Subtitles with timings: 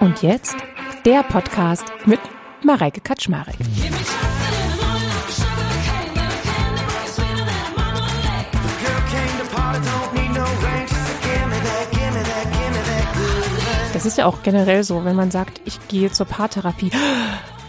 [0.00, 0.56] Und jetzt
[1.04, 2.20] der Podcast mit
[2.64, 3.54] Mareike Kaczmarek.
[13.92, 16.90] Das ist ja auch generell so, wenn man sagt, ich gehe zur Paartherapie.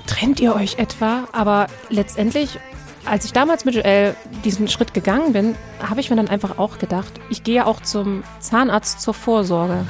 [0.07, 1.27] Trennt ihr euch etwa?
[1.33, 2.59] Aber letztendlich,
[3.03, 5.55] als ich damals mit Joel diesen Schritt gegangen bin,
[5.85, 9.85] habe ich mir dann einfach auch gedacht, ich gehe auch zum Zahnarzt zur Vorsorge.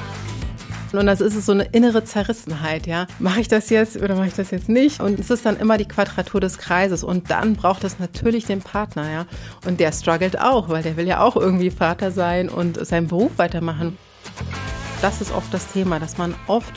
[0.92, 3.06] Und das ist so eine innere Zerrissenheit, ja.
[3.18, 5.00] Mache ich das jetzt oder mache ich das jetzt nicht?
[5.00, 7.04] Und es ist dann immer die Quadratur des Kreises.
[7.04, 9.26] Und dann braucht es natürlich den Partner, ja.
[9.66, 13.32] Und der struggelt auch, weil der will ja auch irgendwie Vater sein und seinen Beruf
[13.36, 13.96] weitermachen.
[15.00, 16.72] Das ist oft das Thema, dass man oft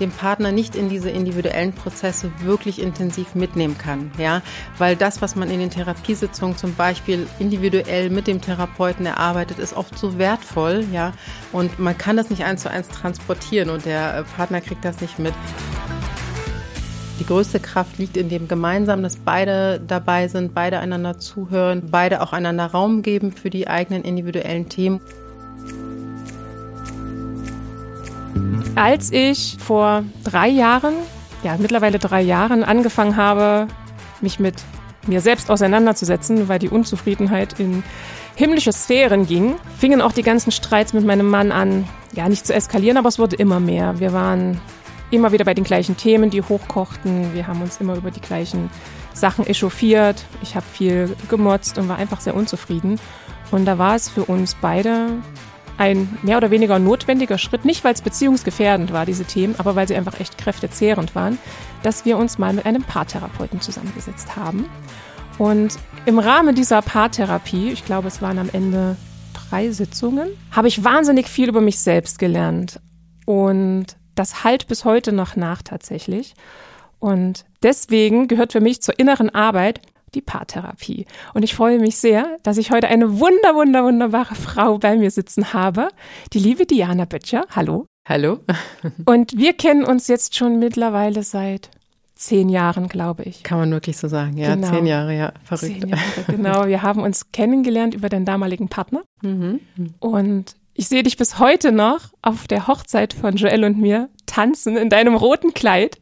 [0.00, 4.10] den Partner nicht in diese individuellen Prozesse wirklich intensiv mitnehmen kann.
[4.18, 4.42] Ja?
[4.78, 9.76] Weil das, was man in den Therapiesitzungen zum Beispiel individuell mit dem Therapeuten erarbeitet, ist
[9.76, 10.84] oft so wertvoll.
[10.92, 11.12] Ja?
[11.52, 15.00] Und man kann das nicht eins zu eins transportieren und der äh, Partner kriegt das
[15.00, 15.34] nicht mit.
[17.20, 22.22] Die größte Kraft liegt in dem gemeinsam, dass beide dabei sind, beide einander zuhören, beide
[22.22, 25.02] auch einander Raum geben für die eigenen individuellen Themen.
[28.74, 30.94] Als ich vor drei Jahren,
[31.42, 33.66] ja mittlerweile drei Jahren, angefangen habe,
[34.20, 34.54] mich mit
[35.06, 37.82] mir selbst auseinanderzusetzen, weil die Unzufriedenheit in
[38.36, 42.54] himmlische Sphären ging, fingen auch die ganzen Streits mit meinem Mann an, ja nicht zu
[42.54, 44.00] eskalieren, aber es wurde immer mehr.
[44.00, 44.60] Wir waren
[45.10, 47.34] immer wieder bei den gleichen Themen, die hochkochten.
[47.34, 48.70] Wir haben uns immer über die gleichen
[49.12, 50.24] Sachen echauffiert.
[50.42, 53.00] Ich habe viel gemotzt und war einfach sehr unzufrieden.
[53.50, 55.08] Und da war es für uns beide
[55.80, 59.88] ein mehr oder weniger notwendiger Schritt, nicht weil es beziehungsgefährdend war, diese Themen, aber weil
[59.88, 61.38] sie einfach echt kräftezehrend waren,
[61.82, 64.66] dass wir uns mal mit einem Paartherapeuten zusammengesetzt haben.
[65.38, 68.98] Und im Rahmen dieser Paartherapie, ich glaube, es waren am Ende
[69.32, 72.78] drei Sitzungen, habe ich wahnsinnig viel über mich selbst gelernt.
[73.24, 76.34] Und das halt bis heute noch nach tatsächlich.
[76.98, 79.80] Und deswegen gehört für mich zur inneren Arbeit
[80.14, 81.06] die Paartherapie.
[81.34, 85.10] Und ich freue mich sehr, dass ich heute eine wunder, wunder, wunderbare Frau bei mir
[85.10, 85.88] sitzen habe,
[86.32, 87.46] die liebe Diana Böttcher.
[87.50, 87.86] Hallo.
[88.08, 88.40] Hallo.
[89.04, 91.70] Und wir kennen uns jetzt schon mittlerweile seit
[92.14, 93.42] zehn Jahren, glaube ich.
[93.42, 94.54] Kann man wirklich so sagen, ja.
[94.54, 94.70] Genau.
[94.70, 95.32] Zehn Jahre, ja.
[95.44, 95.88] Verrückt.
[95.88, 96.66] Jahre, genau.
[96.66, 99.02] Wir haben uns kennengelernt über den damaligen Partner.
[99.22, 99.60] Mhm.
[100.00, 104.76] Und ich sehe dich bis heute noch auf der Hochzeit von Joel und mir tanzen
[104.76, 105.98] in deinem roten Kleid.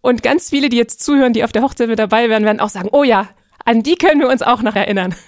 [0.00, 2.68] Und ganz viele, die jetzt zuhören, die auf der Hochzeit mit dabei wären, werden auch
[2.68, 3.28] sagen, oh ja,
[3.64, 5.14] an die können wir uns auch noch erinnern.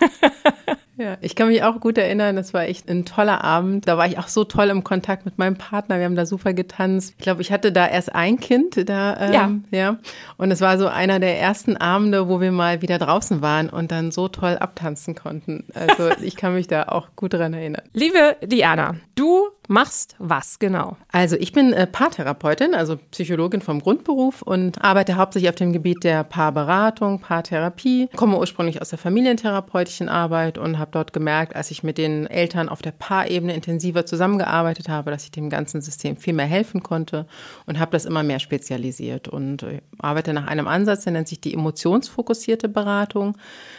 [0.99, 3.87] Ja, ich kann mich auch gut erinnern, das war echt ein toller Abend.
[3.87, 5.99] Da war ich auch so toll im Kontakt mit meinem Partner.
[5.99, 7.15] Wir haben da super getanzt.
[7.19, 9.17] Ich glaube, ich hatte da erst ein Kind da.
[9.21, 9.79] Ähm, ja.
[9.79, 9.99] ja.
[10.39, 13.93] Und es war so einer der ersten Abende, wo wir mal wieder draußen waren und
[13.93, 15.65] dann so toll abtanzen konnten.
[15.75, 17.83] Also ich kann mich da auch gut dran erinnern.
[17.93, 20.97] Liebe Diana, du machst was genau?
[21.11, 26.05] Also ich bin äh, Paartherapeutin, also Psychologin vom Grundberuf und arbeite hauptsächlich auf dem Gebiet
[26.05, 31.83] der Paarberatung, Paartherapie, komme ursprünglich aus der familientherapeutischen Arbeit und habe dort gemerkt, als ich
[31.83, 36.35] mit den Eltern auf der Paarebene intensiver zusammengearbeitet habe, dass ich dem ganzen System viel
[36.35, 37.27] mehr helfen konnte
[37.67, 41.41] und habe das immer mehr spezialisiert und äh, arbeite nach einem Ansatz, der nennt sich
[41.41, 43.37] die emotionsfokussierte Beratung.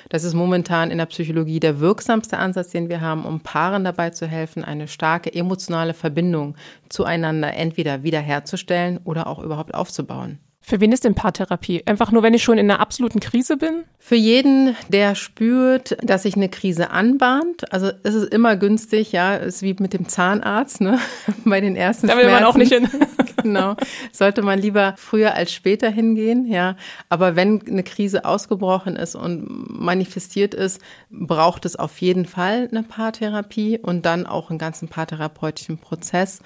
[0.09, 4.09] Das ist momentan in der Psychologie der wirksamste Ansatz, den wir haben, um Paaren dabei
[4.09, 6.55] zu helfen, eine starke emotionale Verbindung
[6.89, 10.39] zueinander entweder wiederherzustellen oder auch überhaupt aufzubauen.
[10.69, 11.83] Für wen ist denn Paartherapie?
[11.85, 13.85] Einfach nur, wenn ich schon in einer absoluten Krise bin?
[14.00, 17.72] Für jeden, der spürt, dass sich eine Krise anbahnt.
[17.72, 21.00] Also es ist immer günstig, ja, es ist wie mit dem Zahnarzt, ne?
[21.45, 22.44] Bei den ersten Da will Schmerzen.
[22.44, 22.89] man auch nicht hin.
[23.44, 23.77] genau.
[24.11, 26.75] Sollte man lieber früher als später hingehen, ja.
[27.07, 32.83] Aber wenn eine Krise ausgebrochen ist und manifestiert ist, braucht es auf jeden Fall eine
[32.83, 36.41] Paartherapie und dann auch einen ganzen paartherapeutischen Prozess.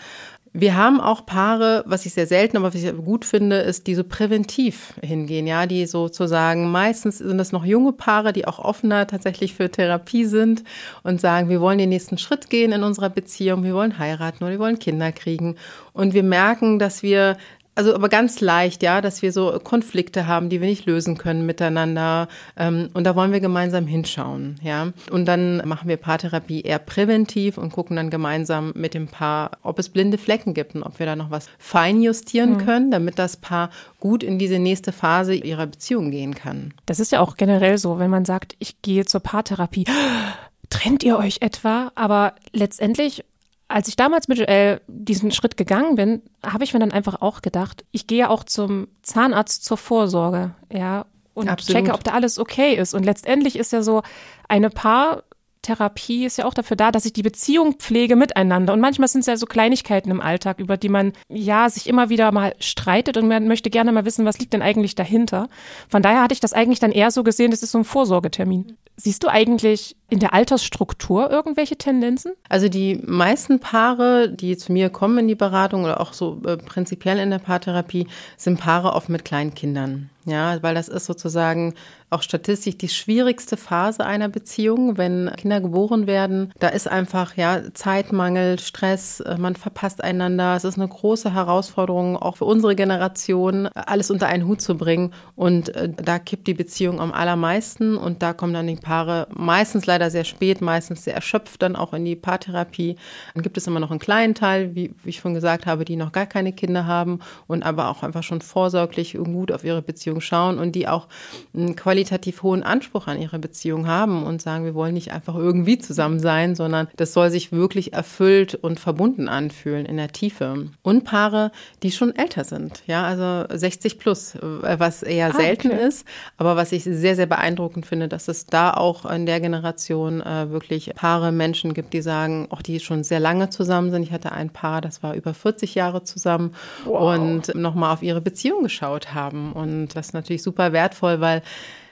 [0.53, 3.95] Wir haben auch Paare, was ich sehr selten, aber was ich gut finde, ist, die
[3.95, 9.07] so präventiv hingehen, ja, die sozusagen, meistens sind es noch junge Paare, die auch offener
[9.07, 10.65] tatsächlich für Therapie sind
[11.03, 14.51] und sagen, wir wollen den nächsten Schritt gehen in unserer Beziehung, wir wollen heiraten oder
[14.51, 15.55] wir wollen Kinder kriegen.
[15.93, 17.37] Und wir merken, dass wir
[17.73, 21.45] also aber ganz leicht, ja, dass wir so Konflikte haben, die wir nicht lösen können
[21.45, 22.27] miteinander.
[22.57, 24.91] Ähm, und da wollen wir gemeinsam hinschauen, ja.
[25.09, 29.79] Und dann machen wir Paartherapie eher präventiv und gucken dann gemeinsam mit dem Paar, ob
[29.79, 32.57] es blinde Flecken gibt und ob wir da noch was fein justieren mhm.
[32.57, 33.69] können, damit das Paar
[33.99, 36.73] gut in diese nächste Phase ihrer Beziehung gehen kann.
[36.85, 39.85] Das ist ja auch generell so, wenn man sagt, ich gehe zur Paartherapie.
[40.69, 41.91] Trennt ihr euch etwa?
[41.95, 43.25] Aber letztendlich
[43.71, 47.41] als ich damals mit Joel diesen Schritt gegangen bin, habe ich mir dann einfach auch
[47.41, 51.81] gedacht, ich gehe auch zum Zahnarzt zur Vorsorge, ja, und Absolut.
[51.81, 52.93] checke, ob da alles okay ist.
[52.93, 54.03] Und letztendlich ist ja so
[54.49, 55.23] eine Paar
[55.61, 58.73] Therapie ist ja auch dafür da, dass ich die Beziehung pflege miteinander.
[58.73, 62.09] Und manchmal sind es ja so Kleinigkeiten im Alltag, über die man ja sich immer
[62.09, 65.49] wieder mal streitet und man möchte gerne mal wissen, was liegt denn eigentlich dahinter.
[65.87, 68.77] Von daher hatte ich das eigentlich dann eher so gesehen, das ist so ein Vorsorgetermin.
[68.97, 72.33] Siehst du eigentlich in der Altersstruktur irgendwelche Tendenzen?
[72.49, 76.57] Also die meisten Paare, die zu mir kommen in die Beratung oder auch so äh,
[76.57, 78.07] prinzipiell in der Paartherapie,
[78.37, 80.09] sind Paare oft mit kleinen Kindern.
[80.25, 81.73] Ja, weil das ist sozusagen
[82.11, 86.51] auch statistisch die schwierigste Phase einer Beziehung, wenn Kinder geboren werden.
[86.59, 90.55] Da ist einfach ja Zeitmangel, Stress, äh, man verpasst einander.
[90.57, 95.13] Es ist eine große Herausforderung, auch für unsere Generation, alles unter einen Hut zu bringen.
[95.35, 99.85] Und äh, da kippt die Beziehung am allermeisten und da kommen dann die Paare meistens
[99.85, 102.97] leider sehr spät, meistens sehr erschöpft dann auch in die Paartherapie.
[103.33, 105.95] Dann gibt es immer noch einen kleinen Teil, wie, wie ich schon gesagt habe, die
[105.95, 109.81] noch gar keine Kinder haben und aber auch einfach schon vorsorglich und gut auf ihre
[109.81, 111.07] Beziehung schauen und die auch
[111.55, 115.77] einen qualitativ hohen Anspruch an ihre Beziehung haben und sagen, wir wollen nicht einfach irgendwie
[115.77, 120.69] zusammen sein, sondern das soll sich wirklich erfüllt und verbunden anfühlen in der Tiefe.
[120.81, 121.51] Und Paare,
[121.83, 125.87] die schon älter sind, ja, also 60 plus, was eher ah, selten okay.
[125.87, 126.07] ist,
[126.37, 130.49] aber was ich sehr, sehr beeindruckend finde, dass es da auch in der Generation äh,
[130.49, 134.01] wirklich Paare, Menschen gibt, die sagen, auch die schon sehr lange zusammen sind.
[134.03, 136.55] Ich hatte ein Paar, das war über 40 Jahre zusammen
[136.85, 137.15] wow.
[137.15, 139.53] und nochmal auf ihre Beziehung geschaut haben.
[139.53, 141.43] Und das ist natürlich super wertvoll, weil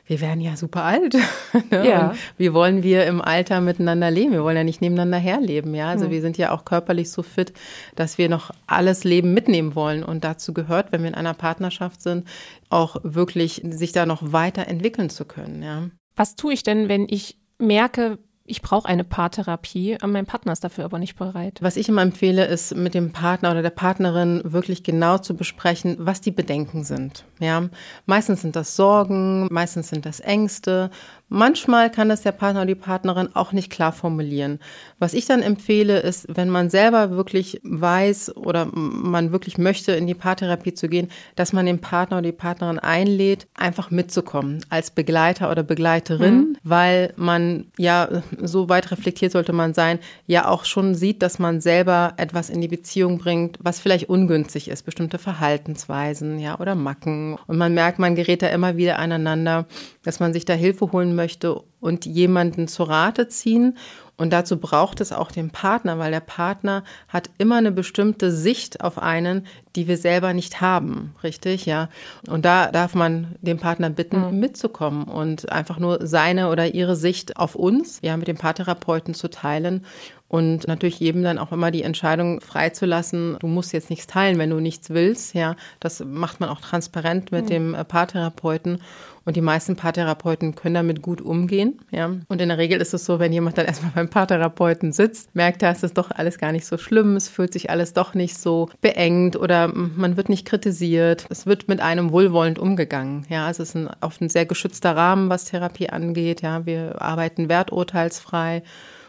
[0.10, 1.14] wir werden ja super alt.
[1.70, 1.88] ne?
[1.88, 2.16] ja.
[2.36, 4.32] wie wollen wir im Alter miteinander leben?
[4.32, 5.76] Wir wollen ja nicht nebeneinander herleben.
[5.76, 6.12] Ja, also mhm.
[6.12, 7.54] wir sind ja auch körperlich so fit,
[7.96, 10.04] dass wir noch alles Leben mitnehmen wollen.
[10.04, 12.28] Und dazu gehört, wenn wir in einer Partnerschaft sind,
[12.70, 15.62] auch wirklich sich da noch weiterentwickeln zu können.
[15.62, 15.90] Ja.
[16.16, 18.18] Was tue ich denn, wenn ich merke,
[18.50, 21.60] ich brauche eine Paartherapie, mein Partner ist dafür aber nicht bereit.
[21.62, 25.98] Was ich immer empfehle, ist mit dem Partner oder der Partnerin wirklich genau zu besprechen,
[26.00, 27.26] was die Bedenken sind.
[27.40, 27.70] Ja,
[28.06, 30.90] meistens sind das Sorgen, meistens sind das Ängste,
[31.30, 34.60] Manchmal kann das der Partner oder die Partnerin auch nicht klar formulieren.
[34.98, 40.08] Was ich dann empfehle, ist, wenn man selber wirklich weiß oder man wirklich möchte, in
[40.08, 44.90] die Paartherapie zu gehen, dass man den Partner oder die Partnerin einlädt, einfach mitzukommen als
[44.90, 46.58] Begleiter oder Begleiterin, mhm.
[46.64, 48.10] weil man ja,
[48.42, 52.62] so weit reflektiert sollte man sein, ja auch schon sieht, dass man selber etwas in
[52.62, 57.38] die Beziehung bringt, was vielleicht ungünstig ist, bestimmte Verhaltensweisen, ja, oder Macken.
[57.46, 59.68] Und man merkt, man gerät da immer wieder aneinander,
[60.04, 63.78] dass man sich da Hilfe holen möchte und jemanden zu Rate ziehen.
[64.16, 68.82] Und dazu braucht es auch den Partner, weil der Partner hat immer eine bestimmte Sicht
[68.82, 69.46] auf einen,
[69.78, 71.66] die wir selber nicht haben, richtig?
[71.66, 71.88] Ja.
[72.28, 74.40] Und da darf man den Partner bitten, mhm.
[74.40, 79.30] mitzukommen und einfach nur seine oder ihre Sicht auf uns, ja, mit dem Paartherapeuten zu
[79.30, 79.86] teilen
[80.30, 84.52] und natürlich jedem dann auch immer die Entscheidung freizulassen, du musst jetzt nichts teilen, wenn
[84.52, 85.34] du nichts willst.
[85.34, 87.50] Ja, das macht man auch transparent mit mhm.
[87.50, 88.80] dem äh, Paartherapeuten.
[89.30, 91.78] Und die meisten Paartherapeuten können damit gut umgehen.
[91.92, 92.10] Ja.
[92.30, 95.62] Und in der Regel ist es so, wenn jemand dann erstmal beim Paartherapeuten sitzt, merkt
[95.62, 98.36] er, es ist doch alles gar nicht so schlimm, es fühlt sich alles doch nicht
[98.40, 101.28] so beengt oder man wird nicht kritisiert.
[101.30, 103.24] Es wird mit einem wohlwollend umgegangen.
[103.30, 106.42] Ja, es ist ein, auf ein sehr geschützter Rahmen, was Therapie angeht.
[106.42, 108.64] Ja, wir arbeiten werturteilsfrei.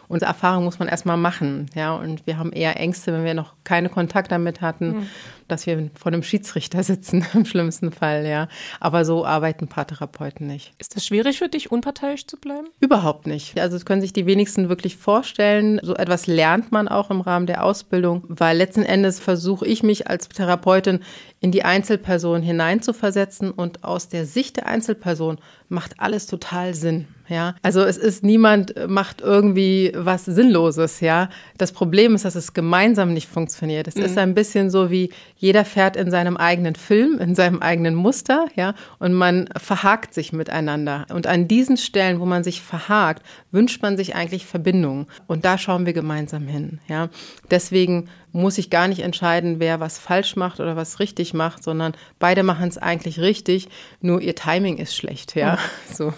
[0.07, 1.95] Unsere Erfahrung muss man erstmal machen, ja.
[1.95, 5.07] Und wir haben eher Ängste, wenn wir noch keine Kontakt damit hatten, mhm.
[5.51, 8.47] Dass wir vor einem Schiedsrichter sitzen, im schlimmsten Fall, ja.
[8.79, 10.73] Aber so arbeiten Paartherapeuten nicht.
[10.79, 12.67] Ist das schwierig für dich, unparteiisch zu bleiben?
[12.79, 13.59] Überhaupt nicht.
[13.59, 15.79] Also das können sich die wenigsten wirklich vorstellen.
[15.83, 20.07] So etwas lernt man auch im Rahmen der Ausbildung, weil letzten Endes versuche ich mich
[20.07, 21.01] als Therapeutin
[21.39, 27.07] in die Einzelperson hineinzuversetzen und aus der Sicht der Einzelperson macht alles total Sinn.
[27.29, 30.99] Ja, also es ist niemand macht irgendwie was Sinnloses.
[30.99, 33.87] Ja, das Problem ist, dass es gemeinsam nicht funktioniert.
[33.87, 34.03] Es mhm.
[34.03, 35.11] ist ein bisschen so wie
[35.41, 38.45] jeder fährt in seinem eigenen Film, in seinem eigenen Muster.
[38.55, 41.07] Ja, und man verhakt sich miteinander.
[41.09, 45.07] Und an diesen Stellen, wo man sich verhakt, wünscht man sich eigentlich Verbindung.
[45.25, 46.79] Und da schauen wir gemeinsam hin.
[46.87, 47.09] Ja,
[47.49, 51.93] deswegen muss ich gar nicht entscheiden, wer was falsch macht oder was richtig macht, sondern
[52.19, 53.67] beide machen es eigentlich richtig,
[53.99, 55.57] nur ihr Timing ist schlecht, ja.
[55.93, 56.13] So.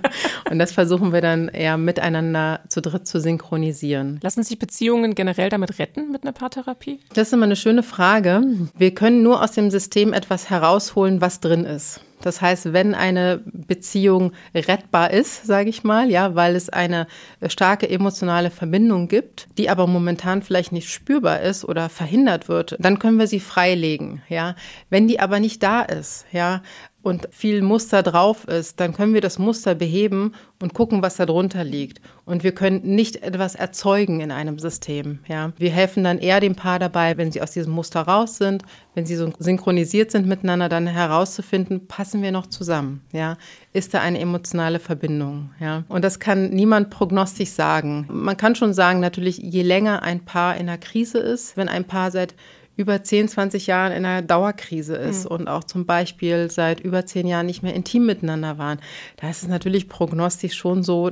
[0.50, 4.18] Und das versuchen wir dann eher miteinander zu dritt zu synchronisieren.
[4.22, 6.98] Lassen sich Beziehungen generell damit retten mit einer Paartherapie?
[7.14, 8.42] Das ist immer eine schöne Frage.
[8.76, 12.00] Wir können nur aus dem System etwas herausholen, was drin ist.
[12.22, 17.06] Das heißt, wenn eine Beziehung rettbar ist, sage ich mal, ja, weil es eine
[17.48, 22.98] starke emotionale Verbindung gibt, die aber momentan vielleicht nicht spürbar ist oder verhindert wird, dann
[22.98, 24.54] können wir sie freilegen, ja.
[24.88, 26.62] Wenn die aber nicht da ist, ja,
[27.02, 31.26] und viel Muster drauf ist, dann können wir das Muster beheben und gucken, was da
[31.26, 32.00] drunter liegt.
[32.24, 35.18] Und wir können nicht etwas erzeugen in einem System.
[35.28, 35.52] Ja.
[35.58, 38.62] Wir helfen dann eher dem Paar dabei, wenn sie aus diesem Muster raus sind,
[38.94, 43.02] wenn sie so synchronisiert sind miteinander, dann herauszufinden, passen wir noch zusammen?
[43.12, 43.36] Ja.
[43.72, 45.50] Ist da eine emotionale Verbindung?
[45.58, 45.82] Ja.
[45.88, 48.06] Und das kann niemand prognostisch sagen.
[48.10, 51.84] Man kann schon sagen, natürlich, je länger ein Paar in einer Krise ist, wenn ein
[51.84, 52.34] Paar seit
[52.76, 55.36] über 10, 20 Jahren in einer Dauerkrise ist mhm.
[55.36, 58.78] und auch zum Beispiel seit über 10 Jahren nicht mehr intim miteinander waren,
[59.20, 61.10] da ist es natürlich prognostisch schon so,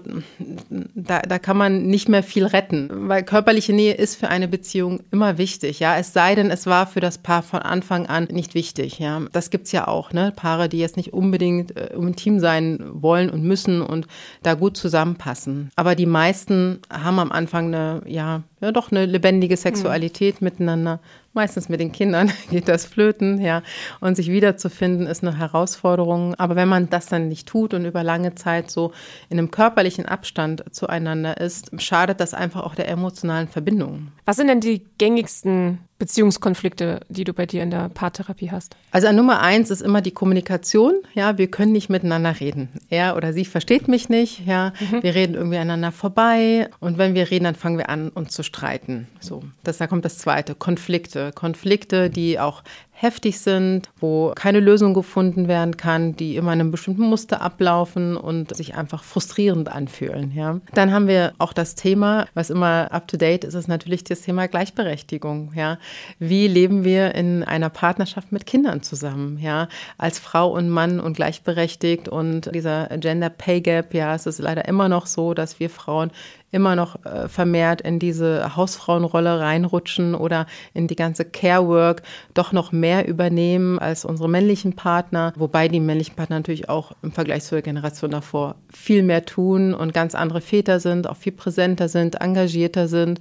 [0.68, 5.00] da, da kann man nicht mehr viel retten, weil körperliche Nähe ist für eine Beziehung
[5.10, 8.54] immer wichtig, ja, es sei denn, es war für das Paar von Anfang an nicht
[8.54, 12.78] wichtig, ja, das gibt's ja auch, ne, Paare, die jetzt nicht unbedingt äh, intim sein
[12.90, 14.06] wollen und müssen und
[14.42, 19.58] da gut zusammenpassen, aber die meisten haben am Anfang eine, ja, ja doch eine lebendige
[19.58, 20.46] Sexualität mhm.
[20.46, 21.00] miteinander,
[21.32, 23.62] Meistens mit den Kindern geht das flöten, ja.
[24.00, 26.34] Und sich wiederzufinden ist eine Herausforderung.
[26.36, 28.92] Aber wenn man das dann nicht tut und über lange Zeit so
[29.28, 34.08] in einem körperlichen Abstand zueinander ist, schadet das einfach auch der emotionalen Verbindung.
[34.24, 38.74] Was sind denn die gängigsten Beziehungskonflikte, die du bei dir in der Paartherapie hast?
[38.90, 40.94] Also an Nummer eins ist immer die Kommunikation.
[41.14, 42.70] Ja, wir können nicht miteinander reden.
[42.88, 44.44] Er oder sie versteht mich nicht.
[44.46, 45.02] Ja, mhm.
[45.02, 46.68] wir reden irgendwie aneinander vorbei.
[46.80, 49.06] Und wenn wir reden, dann fangen wir an, uns zu streiten.
[49.20, 50.56] So, das, da kommt das zweite.
[50.56, 51.32] Konflikte.
[51.32, 52.64] Konflikte, die auch
[53.00, 58.14] heftig sind, wo keine Lösung gefunden werden kann, die immer in einem bestimmten Muster ablaufen
[58.14, 60.32] und sich einfach frustrierend anfühlen.
[60.34, 60.60] Ja.
[60.74, 64.20] Dann haben wir auch das Thema, was immer up to date ist, ist natürlich das
[64.20, 65.52] Thema Gleichberechtigung.
[65.54, 65.78] Ja.
[66.18, 69.38] Wie leben wir in einer Partnerschaft mit Kindern zusammen?
[69.38, 73.94] Ja, als Frau und Mann und gleichberechtigt und dieser Gender Pay Gap.
[73.94, 76.10] Ja, es ist leider immer noch so, dass wir Frauen
[76.50, 82.02] immer noch äh, vermehrt in diese Hausfrauenrolle reinrutschen oder in die ganze Care-Work
[82.34, 87.12] doch noch mehr übernehmen als unsere männlichen Partner, wobei die männlichen Partner natürlich auch im
[87.12, 91.88] Vergleich zur Generation davor viel mehr tun und ganz andere Väter sind, auch viel präsenter
[91.88, 93.20] sind, engagierter sind.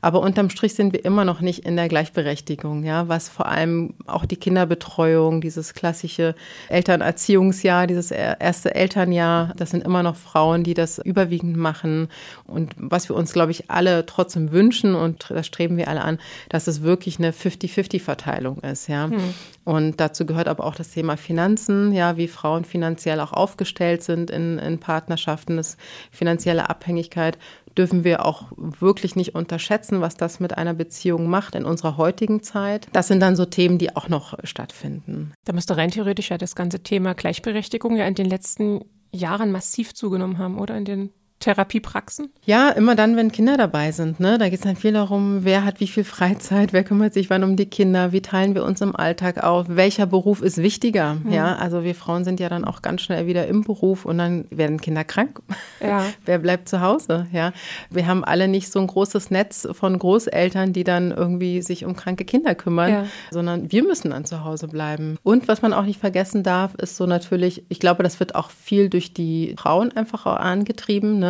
[0.00, 3.94] Aber unterm Strich sind wir immer noch nicht in der Gleichberechtigung, ja, was vor allem
[4.06, 6.34] auch die Kinderbetreuung, dieses klassische
[6.68, 12.08] Elternerziehungsjahr, dieses erste Elternjahr, das sind immer noch Frauen, die das überwiegend machen.
[12.46, 16.18] Und was wir uns, glaube ich, alle trotzdem wünschen und da streben wir alle an,
[16.48, 19.06] dass es wirklich eine 50-50-Verteilung ist, ja.
[19.06, 19.34] Hm.
[19.64, 24.30] Und dazu gehört aber auch das Thema Finanzen, ja, wie Frauen finanziell auch aufgestellt sind
[24.30, 25.76] in, in Partnerschaften, das
[26.10, 27.38] finanzielle Abhängigkeit
[27.76, 32.42] dürfen wir auch wirklich nicht unterschätzen, was das mit einer Beziehung macht in unserer heutigen
[32.42, 32.88] Zeit.
[32.92, 35.32] Das sind dann so Themen, die auch noch stattfinden.
[35.44, 38.80] Da müsste rein theoretisch ja das ganze Thema Gleichberechtigung ja in den letzten
[39.12, 40.76] Jahren massiv zugenommen haben, oder?
[40.76, 41.10] In den
[41.40, 42.30] Therapiepraxen?
[42.44, 44.20] Ja, immer dann, wenn Kinder dabei sind.
[44.20, 44.36] Ne?
[44.36, 47.42] Da geht es dann viel darum, wer hat wie viel Freizeit, wer kümmert sich wann
[47.42, 51.14] um die Kinder, wie teilen wir uns im Alltag auf, welcher Beruf ist wichtiger.
[51.14, 51.32] Mhm.
[51.32, 54.44] Ja, also wir Frauen sind ja dann auch ganz schnell wieder im Beruf und dann
[54.50, 55.40] werden Kinder krank.
[55.80, 56.04] Ja.
[56.26, 57.26] wer bleibt zu Hause?
[57.32, 57.52] Ja,
[57.88, 61.96] wir haben alle nicht so ein großes Netz von Großeltern, die dann irgendwie sich um
[61.96, 63.06] kranke Kinder kümmern, ja.
[63.30, 65.16] sondern wir müssen dann zu Hause bleiben.
[65.22, 68.50] Und was man auch nicht vergessen darf, ist so natürlich, ich glaube, das wird auch
[68.50, 71.18] viel durch die Frauen einfach angetrieben.
[71.18, 71.29] Ne?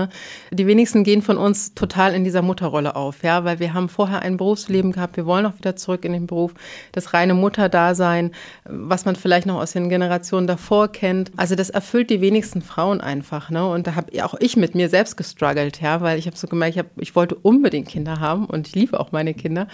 [0.50, 4.22] Die wenigsten gehen von uns total in dieser Mutterrolle auf, ja, weil wir haben vorher
[4.22, 6.54] ein Berufsleben gehabt, wir wollen auch wieder zurück in den Beruf,
[6.92, 8.32] das reine Mutterdasein,
[8.64, 11.30] was man vielleicht noch aus den Generationen davor kennt.
[11.36, 13.66] Also das erfüllt die wenigsten Frauen einfach, ne?
[13.68, 16.76] Und da habe auch ich mit mir selbst gestruggelt, ja, weil ich habe so gemerkt,
[16.76, 19.66] ich, hab, ich wollte unbedingt Kinder haben und ich liebe auch meine Kinder,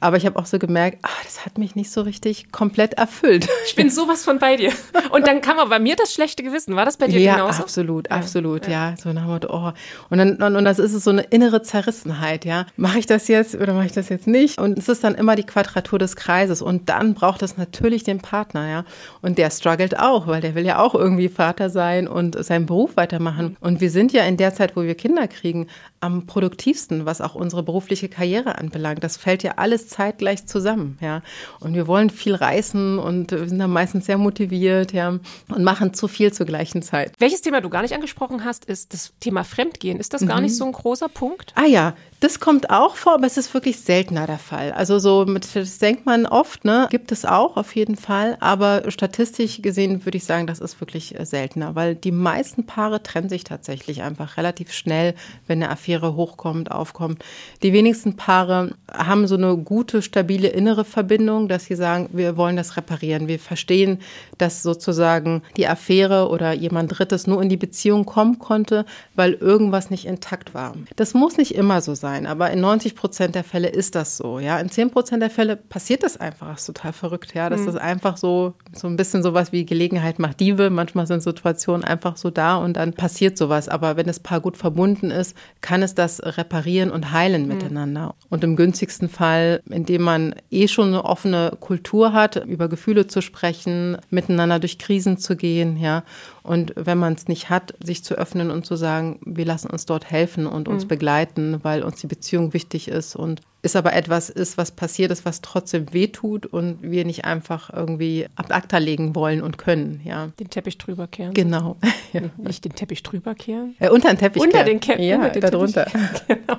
[0.00, 3.48] aber ich habe auch so gemerkt, ach, das hat mich nicht so richtig komplett erfüllt.
[3.66, 4.72] Ich bin sowas von bei dir.
[5.10, 6.76] Und dann kam aber bei mir das schlechte Gewissen.
[6.76, 7.62] War das bei dir ja, genauso?
[7.62, 8.90] Absolut, absolut, ja.
[8.90, 8.96] ja.
[8.96, 9.71] So nach dem Motto, oh,
[10.10, 12.66] und dann und, und das ist so eine innere Zerrissenheit, ja.
[12.76, 14.58] Mache ich das jetzt oder mache ich das jetzt nicht?
[14.58, 16.62] Und es ist dann immer die Quadratur des Kreises.
[16.62, 18.84] Und dann braucht es natürlich den Partner, ja.
[19.20, 22.96] Und der struggelt auch, weil der will ja auch irgendwie Vater sein und seinen Beruf
[22.96, 23.56] weitermachen.
[23.60, 25.68] Und wir sind ja in der Zeit, wo wir Kinder kriegen,
[26.02, 29.04] am produktivsten, was auch unsere berufliche Karriere anbelangt.
[29.04, 31.22] Das fällt ja alles zeitgleich zusammen, ja.
[31.60, 35.18] Und wir wollen viel reißen und sind dann meistens sehr motiviert, ja,
[35.48, 37.14] und machen zu viel zur gleichen Zeit.
[37.18, 40.00] Welches Thema du gar nicht angesprochen hast, ist das Thema Fremdgehen.
[40.00, 40.44] Ist das gar mhm.
[40.44, 41.52] nicht so ein großer Punkt?
[41.54, 44.70] Ah ja, das kommt auch vor, aber es ist wirklich seltener der Fall.
[44.70, 48.88] Also so, mit, das denkt man oft, ne, gibt es auch auf jeden Fall, aber
[48.92, 53.28] statistisch gesehen würde ich sagen, das ist wirklich äh, seltener, weil die meisten Paare trennen
[53.28, 55.16] sich tatsächlich einfach relativ schnell,
[55.48, 57.24] wenn eine Affäre hochkommt, aufkommt.
[57.64, 62.54] Die wenigsten Paare haben so eine gute, stabile innere Verbindung, dass sie sagen, wir wollen
[62.54, 63.26] das reparieren.
[63.26, 63.98] Wir verstehen,
[64.38, 68.86] dass sozusagen die Affäre oder jemand Drittes nur in die Beziehung kommen konnte,
[69.16, 70.76] weil irgendwas nicht intakt war.
[70.94, 72.26] Das muss nicht immer so sein sein.
[72.26, 74.38] Aber in 90 Prozent der Fälle ist das so.
[74.38, 76.48] Ja, in 10 Prozent der Fälle passiert das einfach.
[76.48, 77.34] Das ist total verrückt.
[77.34, 77.68] Ja, das mhm.
[77.68, 80.70] ist einfach so, so ein bisschen sowas wie Gelegenheit macht Diebe.
[80.70, 83.68] Manchmal sind Situationen einfach so da und dann passiert sowas.
[83.68, 87.48] Aber wenn das Paar gut verbunden ist, kann es das reparieren und heilen mhm.
[87.48, 88.14] miteinander.
[88.28, 93.20] Und im günstigsten Fall, indem man eh schon eine offene Kultur hat, über Gefühle zu
[93.20, 96.04] sprechen, miteinander durch Krisen zu gehen, ja.
[96.42, 99.86] Und wenn man es nicht hat, sich zu öffnen und zu sagen, wir lassen uns
[99.86, 100.88] dort helfen und uns mhm.
[100.88, 105.24] begleiten, weil uns die Beziehung wichtig ist und es aber etwas ist, was passiert ist,
[105.24, 110.32] was trotzdem wehtut und wir nicht einfach irgendwie ab ACTA legen wollen und können, ja.
[110.40, 111.32] Den Teppich drüber kehren.
[111.32, 111.76] Genau.
[112.12, 112.22] ja.
[112.38, 113.76] Nicht den Teppich drüber kehren?
[113.78, 115.86] Äh, unter den Teppich Unter den, Ke ja, darunter.
[116.26, 116.58] Genau.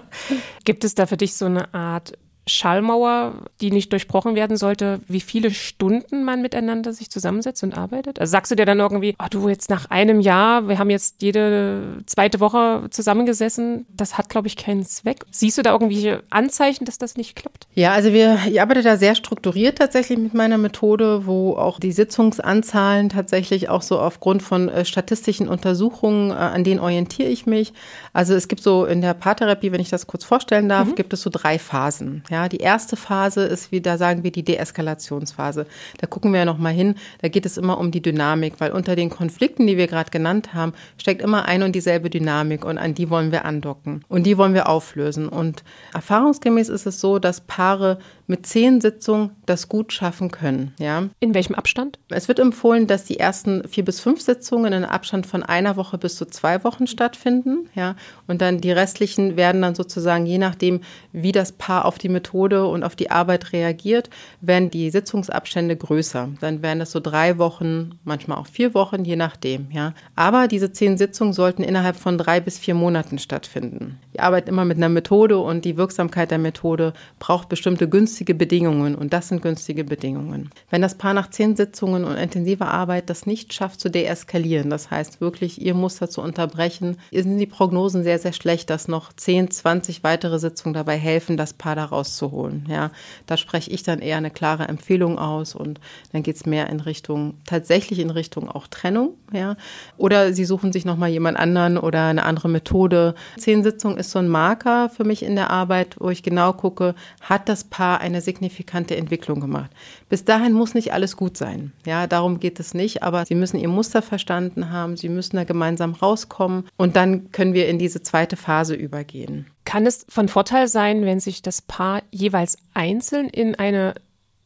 [0.63, 2.13] Gibt es da für dich so eine Art
[2.45, 8.19] Schallmauer, die nicht durchbrochen werden sollte, wie viele Stunden man miteinander sich zusammensetzt und arbeitet?
[8.19, 11.21] Also sagst du dir dann irgendwie, oh, du jetzt nach einem Jahr, wir haben jetzt
[11.21, 15.25] jede zweite Woche zusammengesessen, das hat, glaube ich, keinen Zweck.
[15.31, 17.67] Siehst du da irgendwelche Anzeichen, dass das nicht klappt?
[17.75, 21.93] Ja, also wir, ich arbeite da sehr strukturiert tatsächlich mit meiner Methode, wo auch die
[21.93, 27.73] Sitzungsanzahlen tatsächlich auch so aufgrund von äh, statistischen Untersuchungen, äh, an denen orientiere ich mich.
[28.11, 30.95] Also es gibt so in der Paartherapie, wenn ich das kurz vorstellen darf, mhm.
[30.95, 32.23] gibt es so drei Phasen.
[32.33, 35.67] Ja, die erste Phase ist, wie da sagen wir, die Deeskalationsphase.
[35.99, 36.95] Da gucken wir ja noch mal hin.
[37.21, 40.55] Da geht es immer um die Dynamik, weil unter den Konflikten, die wir gerade genannt
[40.55, 44.35] haben, steckt immer ein und dieselbe Dynamik und an die wollen wir andocken und die
[44.39, 45.29] wollen wir auflösen.
[45.29, 45.63] Und
[45.93, 50.73] erfahrungsgemäß ist es so, dass Paare mit zehn Sitzungen das gut schaffen können.
[50.79, 51.09] Ja.
[51.19, 51.99] In welchem Abstand?
[52.09, 55.75] Es wird empfohlen, dass die ersten vier bis fünf Sitzungen in einem Abstand von einer
[55.75, 57.69] Woche bis zu zwei Wochen stattfinden.
[57.75, 57.95] Ja.
[58.27, 62.65] Und dann die restlichen werden dann sozusagen, je nachdem, wie das Paar auf die Methode
[62.67, 64.09] und auf die Arbeit reagiert,
[64.41, 66.29] werden die Sitzungsabstände größer.
[66.39, 69.67] Dann werden es so drei Wochen, manchmal auch vier Wochen, je nachdem.
[69.71, 69.93] Ja.
[70.15, 73.99] Aber diese zehn Sitzungen sollten innerhalb von drei bis vier Monaten stattfinden.
[74.13, 78.93] Wir arbeiten immer mit einer Methode und die Wirksamkeit der Methode braucht bestimmte günstige Bedingungen
[78.93, 80.51] und das sind günstige Bedingungen.
[80.69, 84.91] Wenn das Paar nach zehn Sitzungen und intensiver Arbeit das nicht schafft zu deeskalieren, das
[84.91, 89.49] heißt wirklich ihr Muster zu unterbrechen, sind die Prognosen sehr, sehr schlecht, dass noch 10,
[89.49, 92.67] 20 weitere Sitzungen dabei helfen, das Paar da rauszuholen.
[92.69, 92.91] Ja,
[93.25, 95.79] da spreche ich dann eher eine klare Empfehlung aus und
[96.11, 99.15] dann geht es mehr in Richtung, tatsächlich in Richtung auch Trennung.
[99.31, 99.57] Ja,
[99.97, 103.15] oder sie suchen sich nochmal jemand anderen oder eine andere Methode.
[103.37, 106.93] Zehn Sitzungen ist so ein Marker für mich in der Arbeit, wo ich genau gucke,
[107.21, 109.71] hat das Paar eine signifikante Entwicklung gemacht.
[110.09, 111.71] Bis dahin muss nicht alles gut sein.
[111.85, 115.45] Ja, darum geht es nicht, aber sie müssen ihr Muster verstanden haben, sie müssen da
[115.45, 119.47] gemeinsam rauskommen und dann können wir in diese zweite Phase übergehen.
[119.65, 123.95] Kann es von Vorteil sein, wenn sich das Paar jeweils einzeln in eine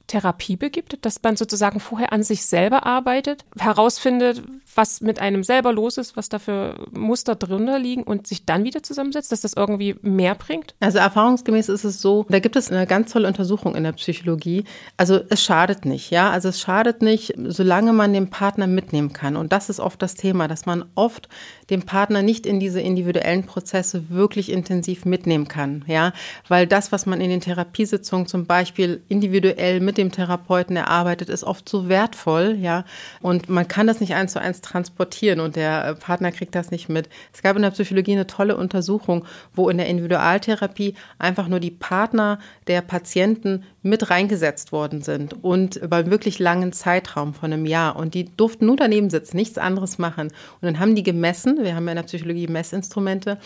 [0.08, 4.42] Therapie begibt, dass man sozusagen vorher an sich selber arbeitet, herausfindet,
[4.78, 8.64] was mit einem selber los ist, was da für Muster drunter liegen und sich dann
[8.64, 10.76] wieder zusammensetzt, dass das irgendwie mehr bringt?
[10.80, 14.64] Also erfahrungsgemäß ist es so, da gibt es eine ganz tolle Untersuchung in der Psychologie.
[14.96, 19.36] Also es schadet nicht, ja, also es schadet nicht, solange man den Partner mitnehmen kann.
[19.36, 21.28] Und das ist oft das Thema, dass man oft
[21.70, 26.14] den Partner nicht in diese individuellen Prozesse wirklich intensiv mitnehmen kann, ja,
[26.48, 31.44] weil das, was man in den Therapiesitzungen zum Beispiel individuell mit dem Therapeuten erarbeitet, ist
[31.44, 32.86] oft so wertvoll, ja,
[33.22, 36.72] und man kann das nicht eins zu eins transportieren und der äh, Partner kriegt das
[36.72, 37.10] nicht mit.
[37.34, 41.72] Es gab in der Psychologie eine tolle Untersuchung, wo in der Individualtherapie einfach nur die
[41.72, 47.66] Partner der Patienten mit reingesetzt worden sind und über einen wirklich langen Zeitraum von einem
[47.66, 47.96] Jahr.
[47.96, 50.28] Und die durften nur daneben sitzen, nichts anderes machen.
[50.28, 53.38] Und dann haben die gemessen, wir haben ja in der Psychologie Messinstrumente,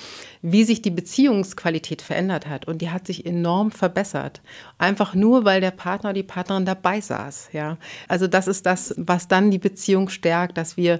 [0.41, 2.67] wie sich die Beziehungsqualität verändert hat.
[2.67, 4.41] Und die hat sich enorm verbessert.
[4.77, 7.49] Einfach nur, weil der Partner oder die Partnerin dabei saß.
[7.53, 7.77] Ja.
[8.07, 10.99] Also das ist das, was dann die Beziehung stärkt, dass wir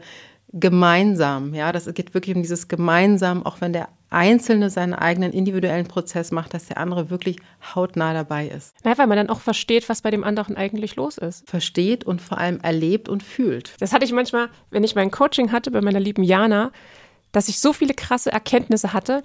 [0.53, 5.87] gemeinsam, ja, das geht wirklich um dieses gemeinsam, auch wenn der Einzelne seinen eigenen individuellen
[5.87, 7.37] Prozess macht, dass der andere wirklich
[7.73, 8.75] hautnah dabei ist.
[8.83, 11.49] Na, weil man dann auch versteht, was bei dem anderen eigentlich los ist.
[11.49, 13.73] Versteht und vor allem erlebt und fühlt.
[13.79, 16.71] Das hatte ich manchmal, wenn ich mein Coaching hatte bei meiner lieben Jana,
[17.31, 19.23] dass ich so viele krasse Erkenntnisse hatte,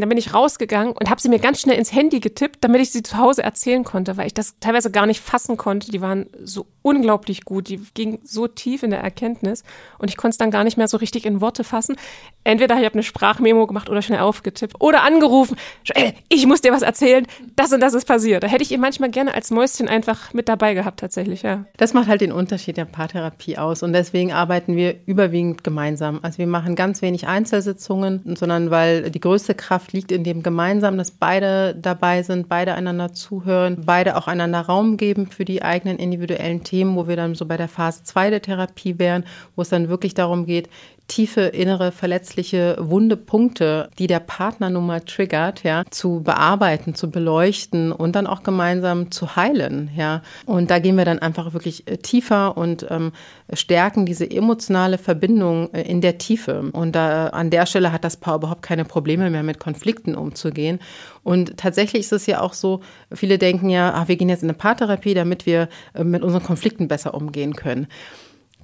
[0.00, 2.90] dann bin ich rausgegangen und habe sie mir ganz schnell ins Handy getippt, damit ich
[2.90, 5.90] sie zu Hause erzählen konnte, weil ich das teilweise gar nicht fassen konnte.
[5.90, 9.62] Die waren so unglaublich gut, die gingen so tief in der Erkenntnis
[9.98, 11.96] und ich konnte es dann gar nicht mehr so richtig in Worte fassen.
[12.44, 15.56] Entweder ich habe eine Sprachmemo gemacht oder schnell aufgetippt oder angerufen.
[15.84, 18.42] Joel, ich muss dir was erzählen, das und das ist passiert.
[18.42, 21.64] Da hätte ich ihr manchmal gerne als Mäuschen einfach mit dabei gehabt, tatsächlich, ja.
[21.76, 26.18] Das macht halt den Unterschied der Paartherapie aus und deswegen arbeiten wir überwiegend gemeinsam.
[26.22, 30.44] Also wir machen ganz wenig Einzelsitzungen, sondern weil die größte Kraft Kraft liegt in dem
[30.44, 35.62] Gemeinsamen, dass beide dabei sind, beide einander zuhören, beide auch einander Raum geben für die
[35.62, 39.24] eigenen individuellen Themen, wo wir dann so bei der Phase 2 der Therapie wären,
[39.56, 40.68] wo es dann wirklich darum geht,
[41.08, 47.10] tiefe innere verletzliche wunde Punkte, die der Partner nun mal triggert, ja, zu bearbeiten, zu
[47.10, 50.22] beleuchten und dann auch gemeinsam zu heilen, ja.
[50.46, 53.12] Und da gehen wir dann einfach wirklich äh, tiefer und ähm,
[53.52, 56.70] stärken diese emotionale Verbindung äh, in der Tiefe.
[56.72, 60.78] Und da, an der Stelle hat das Paar überhaupt keine Probleme mehr mit Konflikten umzugehen.
[61.22, 62.80] Und tatsächlich ist es ja auch so,
[63.12, 66.42] viele denken ja, ach, wir gehen jetzt in eine Paartherapie, damit wir äh, mit unseren
[66.42, 67.86] Konflikten besser umgehen können.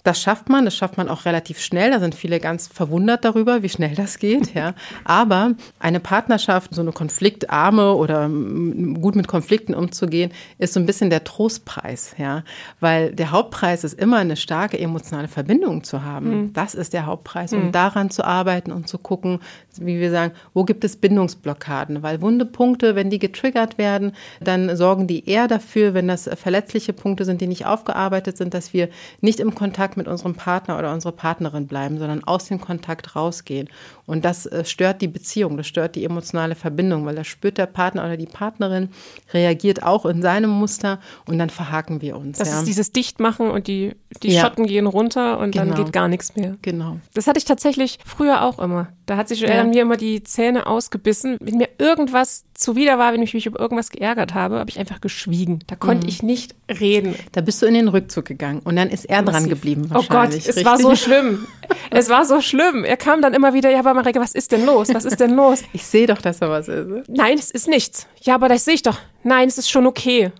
[0.08, 1.90] Das schafft man, das schafft man auch relativ schnell.
[1.90, 4.54] Da sind viele ganz verwundert darüber, wie schnell das geht.
[4.54, 4.72] Ja.
[5.04, 11.10] Aber eine Partnerschaft, so eine konfliktarme oder gut mit Konflikten umzugehen, ist so ein bisschen
[11.10, 12.14] der Trostpreis.
[12.16, 12.42] Ja.
[12.80, 16.30] Weil der Hauptpreis ist immer eine starke emotionale Verbindung zu haben.
[16.30, 16.52] Mhm.
[16.54, 17.52] Das ist der Hauptpreis.
[17.52, 17.64] Mhm.
[17.64, 19.40] Und daran zu arbeiten und zu gucken,
[19.76, 22.02] wie wir sagen, wo gibt es Bindungsblockaden?
[22.02, 26.94] Weil wunde Punkte, wenn die getriggert werden, dann sorgen die eher dafür, wenn das verletzliche
[26.94, 28.88] Punkte sind, die nicht aufgearbeitet sind, dass wir
[29.20, 33.68] nicht im Kontakt mit unserem Partner oder unserer Partnerin bleiben, sondern aus dem Kontakt rausgehen.
[34.06, 37.66] Und das äh, stört die Beziehung, das stört die emotionale Verbindung, weil da spürt der
[37.66, 38.88] Partner oder die Partnerin,
[39.32, 42.38] reagiert auch in seinem Muster und dann verhaken wir uns.
[42.38, 42.58] Das ja.
[42.58, 44.40] ist dieses Dichtmachen und die, die ja.
[44.40, 45.66] Schotten gehen runter und genau.
[45.66, 46.56] dann geht gar nichts mehr.
[46.62, 46.98] Genau.
[47.12, 48.88] Das hatte ich tatsächlich früher auch immer.
[49.06, 49.60] Da hat sich ja.
[49.60, 51.36] an mir immer die Zähne ausgebissen.
[51.40, 55.00] Wenn mir irgendwas zuwider war, wenn ich mich über irgendwas geärgert habe, habe ich einfach
[55.00, 55.60] geschwiegen.
[55.68, 56.08] Da konnte mhm.
[56.08, 57.14] ich nicht reden.
[57.32, 59.40] Da bist du in den Rückzug gegangen und dann ist er Massiv.
[59.40, 59.90] dran geblieben.
[59.94, 60.64] Oh Gott, es richtig?
[60.64, 61.46] war so schlimm.
[61.90, 62.84] es war so schlimm.
[62.84, 64.92] Er kam dann immer wieder, ja, aber Marike, was ist denn los?
[64.92, 65.62] Was ist denn los?
[65.72, 67.08] Ich sehe doch, dass da was ist.
[67.08, 68.06] Nein, es ist nichts.
[68.22, 68.98] Ja, aber das sehe ich doch.
[69.22, 70.32] Nein, es ist schon okay.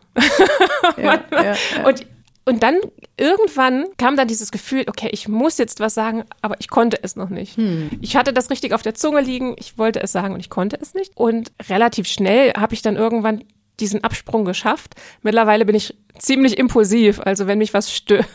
[0.96, 1.54] Ja, ja, ja.
[1.87, 2.04] Und
[2.48, 2.80] und dann
[3.18, 7.14] irgendwann kam dann dieses Gefühl, okay, ich muss jetzt was sagen, aber ich konnte es
[7.14, 7.58] noch nicht.
[7.58, 7.90] Hm.
[8.00, 10.78] Ich hatte das richtig auf der Zunge liegen, ich wollte es sagen und ich konnte
[10.80, 11.14] es nicht.
[11.14, 13.44] Und relativ schnell habe ich dann irgendwann
[13.80, 14.94] diesen Absprung geschafft.
[15.20, 18.26] Mittlerweile bin ich ziemlich impulsiv, also wenn mich was stört.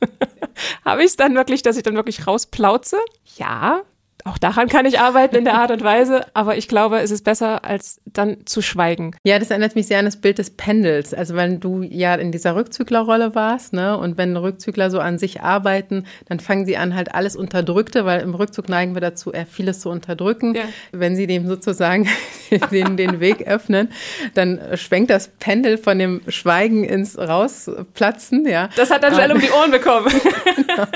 [0.84, 2.98] habe ich es dann wirklich, dass ich dann wirklich rausplauze?
[3.36, 3.82] Ja,
[4.24, 7.24] auch daran kann ich arbeiten in der Art und Weise, aber ich glaube, es ist
[7.24, 9.14] besser, als dann zu schweigen.
[9.24, 11.14] Ja, das erinnert mich sehr an das Bild des Pendels.
[11.14, 15.42] Also wenn du ja in dieser Rückzüglerrolle warst, ne, und wenn Rückzügler so an sich
[15.42, 19.46] arbeiten, dann fangen sie an, halt alles Unterdrückte, weil im Rückzug neigen wir dazu, eher
[19.46, 20.54] vieles zu unterdrücken.
[20.54, 20.62] Ja.
[20.92, 22.08] Wenn sie dem sozusagen
[22.70, 23.90] den, den Weg öffnen,
[24.34, 28.68] dann schwenkt das Pendel von dem Schweigen ins Rausplatzen, ja.
[28.76, 30.06] Das hat dann schnell um die Ohren bekommen.
[30.56, 30.86] genau.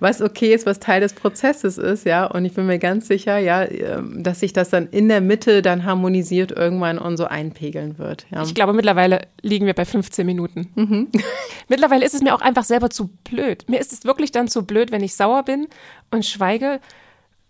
[0.00, 2.26] Was okay ist, was Teil des Prozesses ist, ja.
[2.26, 5.62] Und ich bin mir ganz sicher, ja, ähm, dass sich das dann in der Mitte
[5.62, 8.26] dann harmonisiert irgendwann und so einpegeln wird.
[8.30, 8.42] Ja.
[8.42, 10.70] Ich glaube, mittlerweile liegen wir bei 15 Minuten.
[10.74, 11.08] Mhm.
[11.68, 13.64] mittlerweile ist es mir auch einfach selber zu blöd.
[13.68, 15.68] Mir ist es wirklich dann zu blöd, wenn ich sauer bin
[16.10, 16.80] und schweige,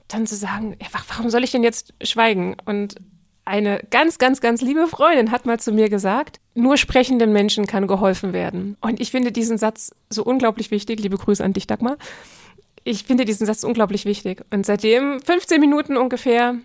[0.08, 2.56] dann zu sagen, ja, warum soll ich denn jetzt schweigen?
[2.64, 2.96] Und
[3.44, 7.86] eine ganz, ganz, ganz liebe Freundin hat mal zu mir gesagt, nur sprechenden Menschen kann
[7.86, 8.76] geholfen werden.
[8.80, 11.00] Und ich finde diesen Satz so unglaublich wichtig.
[11.00, 11.96] Liebe Grüße an dich, Dagmar
[12.84, 14.44] ich finde diesen Satz unglaublich wichtig.
[14.50, 16.56] Und seitdem 15 Minuten ungefähr.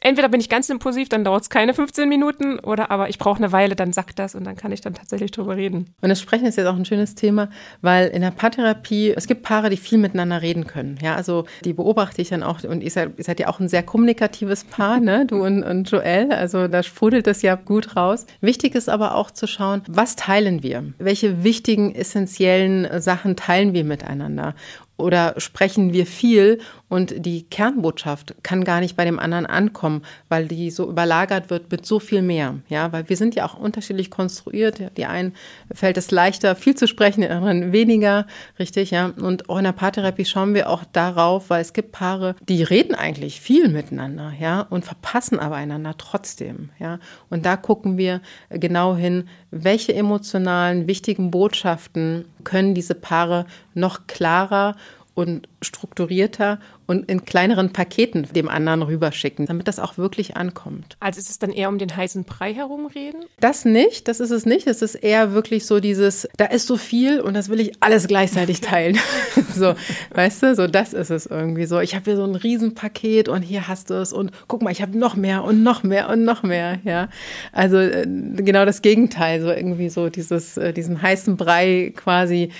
[0.00, 3.36] Entweder bin ich ganz impulsiv, dann dauert es keine 15 Minuten, oder aber ich brauche
[3.36, 5.94] eine Weile, dann sagt das und dann kann ich dann tatsächlich drüber reden.
[6.00, 7.50] Und das Sprechen ist jetzt auch ein schönes Thema,
[7.82, 10.98] weil in der Paartherapie, es gibt Paare, die viel miteinander reden können.
[11.02, 13.68] Ja, also die beobachte ich dann auch und ihr seid, ihr seid ja auch ein
[13.68, 15.26] sehr kommunikatives Paar, ne?
[15.26, 16.32] Du und, und Joel.
[16.32, 18.26] Also da sprudelt das ja gut raus.
[18.40, 20.84] Wichtig ist aber auch zu schauen, was teilen wir?
[20.98, 24.54] Welche wichtigen, essentiellen Sachen teilen wir miteinander?
[25.00, 26.60] Oder sprechen wir viel
[26.90, 31.70] und die Kernbotschaft kann gar nicht bei dem anderen ankommen, weil die so überlagert wird
[31.70, 32.56] mit so viel mehr.
[32.68, 34.96] Ja, weil wir sind ja auch unterschiedlich konstruiert.
[34.96, 35.34] Die einen
[35.72, 38.26] fällt es leichter, viel zu sprechen, den anderen weniger,
[38.58, 39.12] richtig, ja.
[39.20, 42.96] Und auch in der Paartherapie schauen wir auch darauf, weil es gibt Paare, die reden
[42.96, 46.98] eigentlich viel miteinander, ja, und verpassen aber einander trotzdem, ja.
[47.28, 54.74] Und da gucken wir genau hin, welche emotionalen, wichtigen Botschaften können diese Paare noch klarer
[55.14, 60.96] und strukturierter und in kleineren Paketen dem anderen rüberschicken, damit das auch wirklich ankommt.
[60.98, 63.24] Also ist es dann eher um den heißen Brei herumreden?
[63.38, 64.66] Das nicht, das ist es nicht.
[64.66, 68.08] Es ist eher wirklich so dieses, da ist so viel und das will ich alles
[68.08, 68.98] gleichzeitig teilen.
[69.54, 69.74] so,
[70.14, 71.80] weißt du, so das ist es irgendwie so.
[71.80, 74.82] Ich habe hier so ein Riesenpaket und hier hast du es und guck mal, ich
[74.82, 77.08] habe noch mehr und noch mehr und noch mehr, ja.
[77.52, 82.50] Also äh, genau das Gegenteil, so irgendwie so dieses, äh, diesen heißen Brei quasi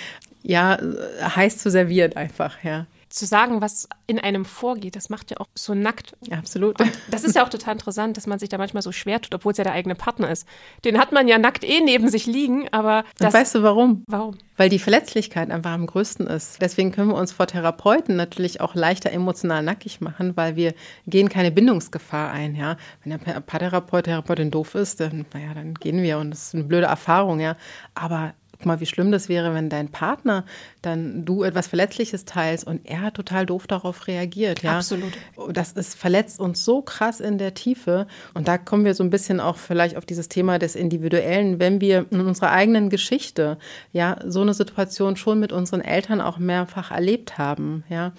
[0.43, 0.77] ja,
[1.21, 2.85] heiß zu servieren einfach, ja.
[3.09, 6.15] Zu sagen, was in einem vorgeht, das macht ja auch so nackt.
[6.31, 6.79] absolut.
[6.79, 9.35] Und das ist ja auch total interessant, dass man sich da manchmal so schwer tut,
[9.35, 10.47] obwohl es ja der eigene Partner ist.
[10.85, 13.33] Den hat man ja nackt eh neben sich liegen, aber das.
[13.33, 14.05] Weißt du warum?
[14.07, 14.37] Warum?
[14.55, 16.61] Weil die Verletzlichkeit einfach am größten ist.
[16.61, 20.73] Deswegen können wir uns vor Therapeuten natürlich auch leichter emotional nackig machen, weil wir
[21.05, 22.77] gehen keine Bindungsgefahr ein, ja.
[23.03, 26.63] Wenn der Paartherapeut, Therapeutin doof ist, dann, naja, dann gehen wir und das ist eine
[26.63, 27.57] blöde Erfahrung, ja.
[27.93, 30.45] Aber guck mal, wie schlimm das wäre, wenn dein Partner
[30.83, 34.61] dann du etwas Verletzliches teilst und er total doof darauf reagiert.
[34.61, 34.77] Ja?
[34.77, 35.13] Absolut.
[35.51, 38.05] Das ist, verletzt uns so krass in der Tiefe.
[38.35, 41.81] Und da kommen wir so ein bisschen auch vielleicht auf dieses Thema des Individuellen, wenn
[41.81, 43.57] wir in unserer eigenen Geschichte
[43.91, 48.13] ja so eine Situation schon mit unseren Eltern auch mehrfach erlebt haben, ja,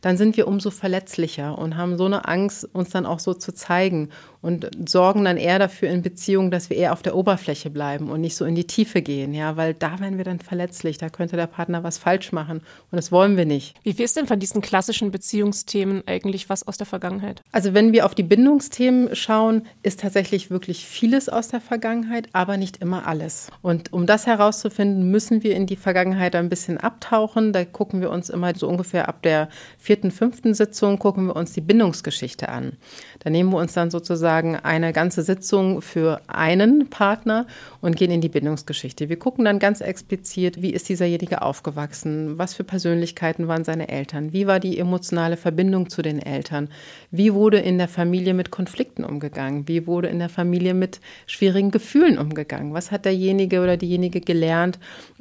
[0.00, 3.52] dann sind wir umso verletzlicher und haben so eine Angst, uns dann auch so zu
[3.52, 8.10] zeigen und sorgen dann eher dafür in Beziehungen, dass wir eher auf der Oberfläche bleiben
[8.10, 11.08] und nicht so in die Tiefe gehen, ja, weil da werden wir dann verletzlich, da
[11.08, 12.58] könnte der Partner was falsch machen
[12.90, 13.76] und das wollen wir nicht.
[13.82, 17.42] Wie viel ist denn von diesen klassischen Beziehungsthemen eigentlich was aus der Vergangenheit?
[17.52, 22.56] Also wenn wir auf die Bindungsthemen schauen, ist tatsächlich wirklich vieles aus der Vergangenheit, aber
[22.56, 23.50] nicht immer alles.
[23.62, 27.52] Und um das herauszufinden, müssen wir in die Vergangenheit ein bisschen abtauchen.
[27.52, 29.48] Da gucken wir uns immer so ungefähr ab der
[29.78, 32.72] vierten, fünften Sitzung gucken wir uns die Bindungsgeschichte an.
[33.20, 37.46] Da nehmen wir uns dann sozusagen eine ganze Sitzung für einen Partner
[37.80, 39.08] und gehen in die Bindungsgeschichte.
[39.08, 44.32] Wir gucken dann ganz explizit, wie ist dieserjenige aufgewachsen, was für Persönlichkeiten waren seine Eltern,
[44.32, 46.68] wie war die emotionale Verbindung zu den Eltern,
[47.10, 51.70] wie wurde in der Familie mit Konflikten umgegangen, wie wurde in der Familie mit schwierigen
[51.70, 54.78] Gefühlen umgegangen, was hat derjenige oder diejenige gelernt,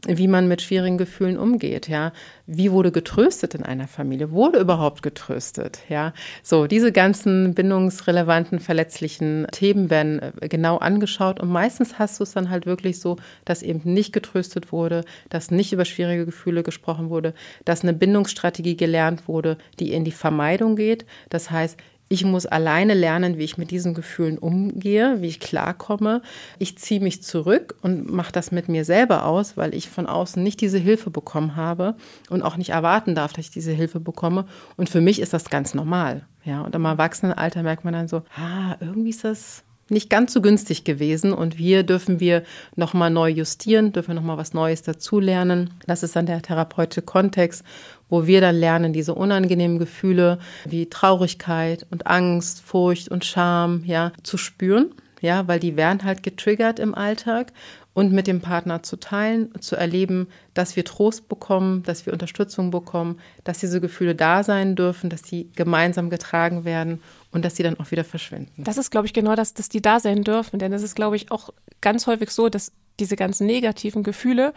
[0.08, 2.14] wie man mit schwierigen Gefühlen umgeht, ja,
[2.48, 9.46] wie wurde getröstet in einer Familie, wurde überhaupt getröstet, ja, so diese ganzen bindungsrelevanten, verletzlichen
[9.52, 13.62] Themen werden äh, genau angeschaut und meistens hast du es dann halt wirklich so, dass
[13.62, 17.34] eben nicht getröstet wurde, dass nicht über schwierige Gefühle gesprochen wurde,
[17.66, 21.78] dass eine Bindungsstrategie gelernt wurde, die in die Vermeidung geht, das heißt,
[22.10, 26.22] ich muss alleine lernen, wie ich mit diesen Gefühlen umgehe, wie ich klarkomme.
[26.58, 30.42] Ich ziehe mich zurück und mache das mit mir selber aus, weil ich von außen
[30.42, 31.96] nicht diese Hilfe bekommen habe
[32.30, 34.46] und auch nicht erwarten darf, dass ich diese Hilfe bekomme.
[34.78, 36.26] Und für mich ist das ganz normal.
[36.46, 40.42] Ja, und im Erwachsenenalter merkt man dann so, ah, irgendwie ist das nicht ganz so
[40.42, 42.44] günstig gewesen und hier dürfen wir
[42.76, 45.72] nochmal neu justieren, dürfen nochmal was Neues dazulernen.
[45.86, 47.64] Das ist dann der therapeutische Kontext,
[48.10, 54.12] wo wir dann lernen, diese unangenehmen Gefühle wie Traurigkeit und Angst, Furcht und Scham, ja,
[54.24, 54.92] zu spüren.
[55.20, 57.52] Ja, weil die werden halt getriggert im Alltag
[57.98, 62.70] und mit dem Partner zu teilen, zu erleben, dass wir Trost bekommen, dass wir Unterstützung
[62.70, 67.64] bekommen, dass diese Gefühle da sein dürfen, dass sie gemeinsam getragen werden und dass sie
[67.64, 68.64] dann auch wieder verschwinden.
[68.66, 70.60] Das ist, glaube ich, genau das, dass die da sein dürfen.
[70.60, 71.50] Denn es ist, glaube ich, auch
[71.82, 74.54] ganz häufig so, dass diese ganzen negativen Gefühle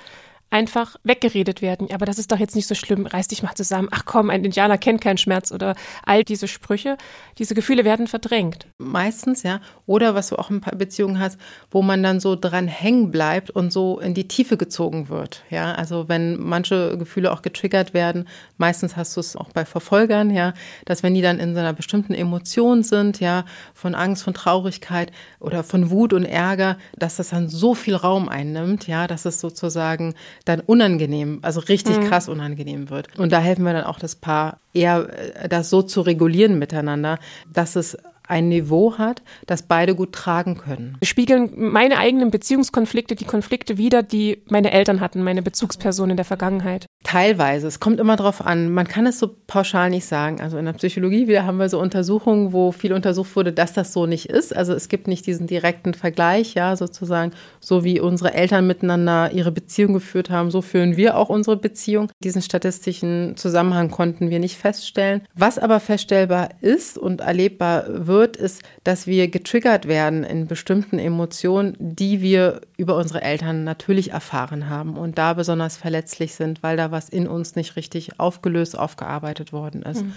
[0.51, 1.89] einfach weggeredet werden.
[1.93, 3.89] Aber das ist doch jetzt nicht so schlimm, reiß dich mal zusammen.
[3.93, 6.97] Ach komm, ein Indianer kennt keinen Schmerz oder all diese Sprüche.
[7.39, 8.67] Diese Gefühle werden verdrängt.
[8.79, 9.61] Meistens, ja.
[9.87, 11.39] Oder was du auch in Beziehungen hast,
[11.71, 15.45] wo man dann so dran hängen bleibt und so in die Tiefe gezogen wird.
[15.51, 18.27] Ja, also wenn manche Gefühle auch getriggert werden,
[18.59, 20.53] meistens hast du es auch bei Verfolgern, ja,
[20.85, 25.13] dass wenn die dann in so einer bestimmten Emotion sind, ja, von Angst, von Traurigkeit
[25.39, 29.41] oder von Wut und Ärger, dass das dann so viel Raum einnimmt, ja, dass es
[29.41, 32.09] sozusagen dann unangenehm, also richtig mhm.
[32.09, 33.19] krass unangenehm wird.
[33.19, 35.09] Und da helfen wir dann auch das Paar eher,
[35.43, 37.19] äh, das so zu regulieren miteinander,
[37.53, 37.99] dass es
[38.31, 40.97] ein Niveau hat, das beide gut tragen können.
[41.03, 46.25] Spiegeln meine eigenen Beziehungskonflikte die Konflikte wider, die meine Eltern hatten, meine Bezugspersonen in der
[46.25, 46.87] Vergangenheit?
[47.03, 47.67] Teilweise.
[47.67, 48.71] Es kommt immer darauf an.
[48.71, 50.41] Man kann es so pauschal nicht sagen.
[50.41, 53.93] Also in der Psychologie wieder haben wir so Untersuchungen, wo viel untersucht wurde, dass das
[53.93, 54.55] so nicht ist.
[54.55, 59.51] Also es gibt nicht diesen direkten Vergleich, ja, sozusagen, so wie unsere Eltern miteinander ihre
[59.51, 62.13] Beziehung geführt haben, so führen wir auch unsere Beziehung.
[62.23, 65.23] Diesen statistischen Zusammenhang konnten wir nicht feststellen.
[65.35, 70.99] Was aber feststellbar ist und erlebbar wird, wird, ist, dass wir getriggert werden in bestimmten
[70.99, 76.77] Emotionen, die wir über unsere Eltern natürlich erfahren haben und da besonders verletzlich sind, weil
[76.77, 80.05] da was in uns nicht richtig aufgelöst, aufgearbeitet worden ist.
[80.05, 80.13] Mhm.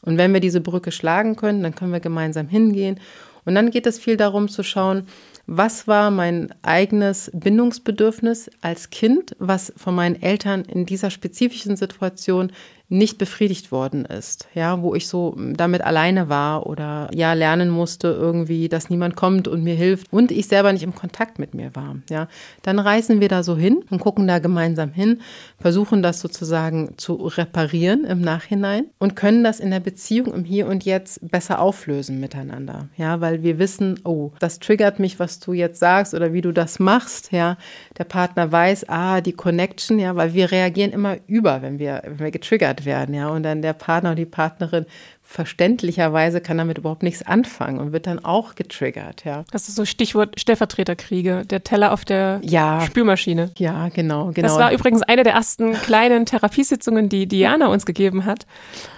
[0.00, 2.98] Und wenn wir diese Brücke schlagen können, dann können wir gemeinsam hingehen.
[3.44, 5.06] Und dann geht es viel darum zu schauen,
[5.46, 12.50] was war mein eigenes Bindungsbedürfnis als Kind, was von meinen Eltern in dieser spezifischen Situation
[12.94, 18.08] nicht befriedigt worden ist, ja, wo ich so damit alleine war oder ja lernen musste
[18.08, 21.74] irgendwie, dass niemand kommt und mir hilft und ich selber nicht im Kontakt mit mir
[21.74, 22.28] war, ja,
[22.62, 25.20] dann reisen wir da so hin und gucken da gemeinsam hin,
[25.64, 30.66] versuchen das sozusagen zu reparieren im Nachhinein und können das in der Beziehung im Hier
[30.66, 35.54] und Jetzt besser auflösen miteinander, ja, weil wir wissen, oh, das triggert mich, was du
[35.54, 37.56] jetzt sagst oder wie du das machst, ja,
[37.96, 42.18] der Partner weiß, ah, die Connection, ja, weil wir reagieren immer über, wenn wir, wenn
[42.18, 44.84] wir getriggert werden, ja, und dann der Partner oder die Partnerin
[45.26, 49.44] verständlicherweise kann damit überhaupt nichts anfangen und wird dann auch getriggert, ja.
[49.50, 52.82] Das ist so Stichwort Stellvertreterkriege, der Teller auf der ja.
[52.82, 53.50] Spülmaschine.
[53.56, 54.46] Ja, genau, genau.
[54.46, 58.46] Das war übrigens eine der ersten kleinen Therapiesitzungen, die Diana uns gegeben hat,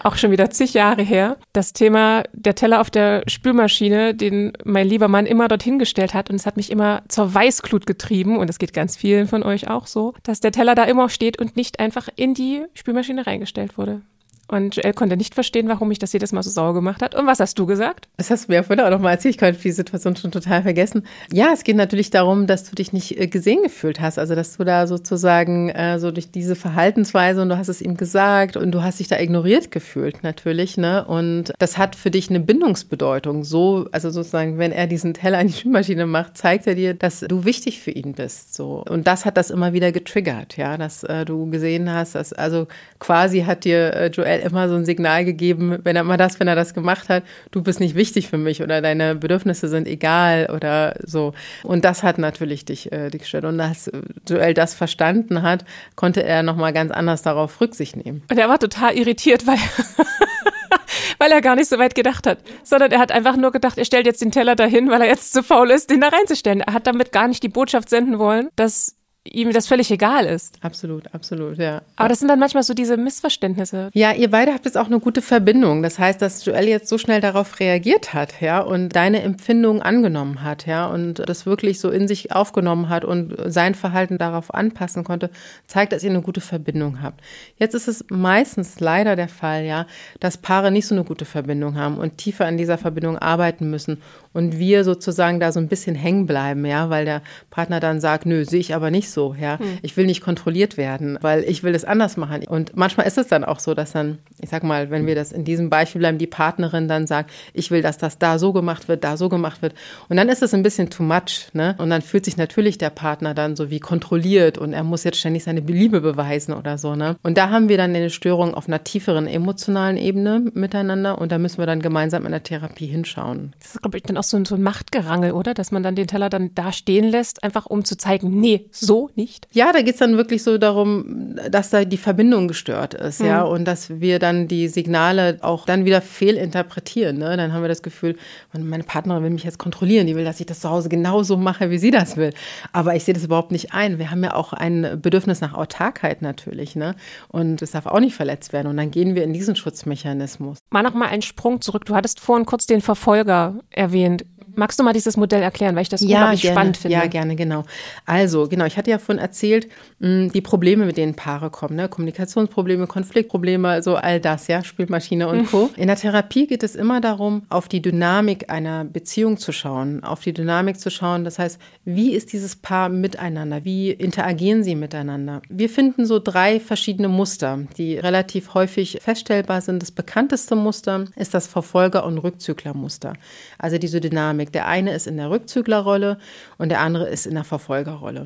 [0.02, 1.36] auch schon wieder zig Jahre her.
[1.54, 6.28] Das Thema der Teller auf der Spülmaschine, den mein lieber Mann immer dorthin gestellt hat
[6.28, 9.70] und es hat mich immer zur Weißglut getrieben und es geht ganz vielen von euch
[9.70, 13.78] auch so, dass der Teller da immer steht und nicht einfach in die Spülmaschine reingestellt
[13.78, 14.02] wurde.
[14.48, 17.14] Und Joel konnte nicht verstehen, warum mich das jedes Mal so sauer gemacht hat.
[17.16, 18.08] Und was hast du gesagt?
[18.16, 19.34] Das hast du mir ja vorhin auch noch mal erzählt.
[19.34, 21.04] Ich konnte die Situation schon total vergessen.
[21.32, 24.18] Ja, es geht natürlich darum, dass du dich nicht äh, gesehen gefühlt hast.
[24.18, 27.96] Also, dass du da sozusagen äh, so durch diese Verhaltensweise und du hast es ihm
[27.96, 30.76] gesagt und du hast dich da ignoriert gefühlt natürlich.
[30.76, 31.04] Ne?
[31.04, 33.42] Und das hat für dich eine Bindungsbedeutung.
[33.42, 37.20] So, also sozusagen, wenn er diesen Teller in die Spülmaschine macht, zeigt er dir, dass
[37.20, 38.54] du wichtig für ihn bist.
[38.54, 38.84] So.
[38.88, 42.68] Und das hat das immer wieder getriggert, ja, dass äh, du gesehen hast, dass also
[43.00, 46.38] quasi hat dir äh, Joel Michael immer so ein Signal gegeben, wenn er immer das,
[46.40, 49.88] wenn er das gemacht hat, du bist nicht wichtig für mich oder deine Bedürfnisse sind
[49.88, 51.32] egal oder so.
[51.62, 53.44] Und das hat natürlich dich, äh, dich gestört.
[53.44, 53.90] Und dass
[54.28, 58.22] Joel das verstanden hat, konnte er nochmal ganz anders darauf Rücksicht nehmen.
[58.30, 59.58] Und er war total irritiert, weil
[61.18, 63.84] weil er gar nicht so weit gedacht hat, sondern er hat einfach nur gedacht, er
[63.84, 66.60] stellt jetzt den Teller dahin, weil er jetzt zu faul ist, den da reinzustellen.
[66.60, 68.96] Er hat damit gar nicht die Botschaft senden wollen, dass
[69.32, 70.58] ihm das völlig egal ist.
[70.62, 71.82] Absolut, absolut, ja.
[71.96, 73.90] Aber das sind dann manchmal so diese Missverständnisse.
[73.94, 75.82] Ja, ihr beide habt jetzt auch eine gute Verbindung.
[75.82, 80.42] Das heißt, dass Joel jetzt so schnell darauf reagiert hat, ja, und deine Empfindung angenommen
[80.42, 85.04] hat, ja, und das wirklich so in sich aufgenommen hat und sein Verhalten darauf anpassen
[85.04, 85.30] konnte,
[85.66, 87.20] zeigt, dass ihr eine gute Verbindung habt.
[87.58, 89.86] Jetzt ist es meistens leider der Fall, ja,
[90.20, 94.02] dass Paare nicht so eine gute Verbindung haben und tiefer an dieser Verbindung arbeiten müssen
[94.36, 98.26] und wir sozusagen da so ein bisschen hängen bleiben, ja, weil der Partner dann sagt,
[98.26, 99.58] nö, sehe ich aber nicht so, ja.
[99.58, 99.78] Hm.
[99.80, 102.46] Ich will nicht kontrolliert werden, weil ich will es anders machen.
[102.46, 105.32] Und manchmal ist es dann auch so, dass dann, ich sag mal, wenn wir das
[105.32, 108.88] in diesem Beispiel bleiben, die Partnerin dann sagt, ich will, dass das da so gemacht
[108.88, 109.72] wird, da so gemacht wird.
[110.10, 111.74] Und dann ist es ein bisschen too much, ne?
[111.78, 115.18] Und dann fühlt sich natürlich der Partner dann so wie kontrolliert und er muss jetzt
[115.18, 117.16] ständig seine Liebe beweisen oder so, ne?
[117.22, 121.38] Und da haben wir dann eine Störung auf einer tieferen emotionalen Ebene miteinander und da
[121.38, 123.54] müssen wir dann gemeinsam in der Therapie hinschauen.
[123.60, 125.54] Das ist, glaube ich, dann auch so ein, so ein Machtgerangel, oder?
[125.54, 129.10] Dass man dann den Teller dann da stehen lässt, einfach um zu zeigen, nee, so
[129.14, 129.48] nicht.
[129.52, 133.26] Ja, da geht es dann wirklich so darum, dass da die Verbindung gestört ist, mhm.
[133.26, 137.18] ja, und dass wir dann die Signale auch dann wieder fehlinterpretieren.
[137.18, 137.36] Ne?
[137.36, 138.16] Dann haben wir das Gefühl,
[138.52, 141.70] meine Partnerin will mich jetzt kontrollieren, die will, dass ich das zu Hause genauso mache,
[141.70, 142.32] wie sie das will.
[142.72, 143.98] Aber ich sehe das überhaupt nicht ein.
[143.98, 146.94] Wir haben ja auch ein Bedürfnis nach Autarkheit natürlich, ne?
[147.28, 148.68] Und es darf auch nicht verletzt werden.
[148.68, 150.58] Und dann gehen wir in diesen Schutzmechanismus.
[150.70, 151.84] Mal noch mal einen Sprung zurück.
[151.84, 154.15] Du hattest vorhin kurz den Verfolger erwähnt.
[154.56, 156.96] Magst du mal dieses Modell erklären, weil ich das ja, unglaublich gerne, spannend finde?
[156.96, 157.64] Ja, gerne, genau.
[158.04, 161.88] Also, genau, ich hatte ja vorhin erzählt, die Probleme, mit denen Paare kommen, ne?
[161.88, 165.70] Kommunikationsprobleme, Konfliktprobleme, so all das, ja, Spielmaschine und Co.
[165.76, 170.20] In der Therapie geht es immer darum, auf die Dynamik einer Beziehung zu schauen, auf
[170.20, 171.24] die Dynamik zu schauen.
[171.24, 173.64] Das heißt, wie ist dieses Paar miteinander?
[173.64, 175.42] Wie interagieren sie miteinander?
[175.48, 179.82] Wir finden so drei verschiedene Muster, die relativ häufig feststellbar sind.
[179.82, 183.14] Das bekannteste Muster ist das Verfolger- und Rückzüglermuster.
[183.58, 183.96] Also diese.
[184.06, 184.52] Dynamik.
[184.52, 186.18] Der eine ist in der Rückzüglerrolle
[186.58, 188.24] und der andere ist in der Verfolgerrolle.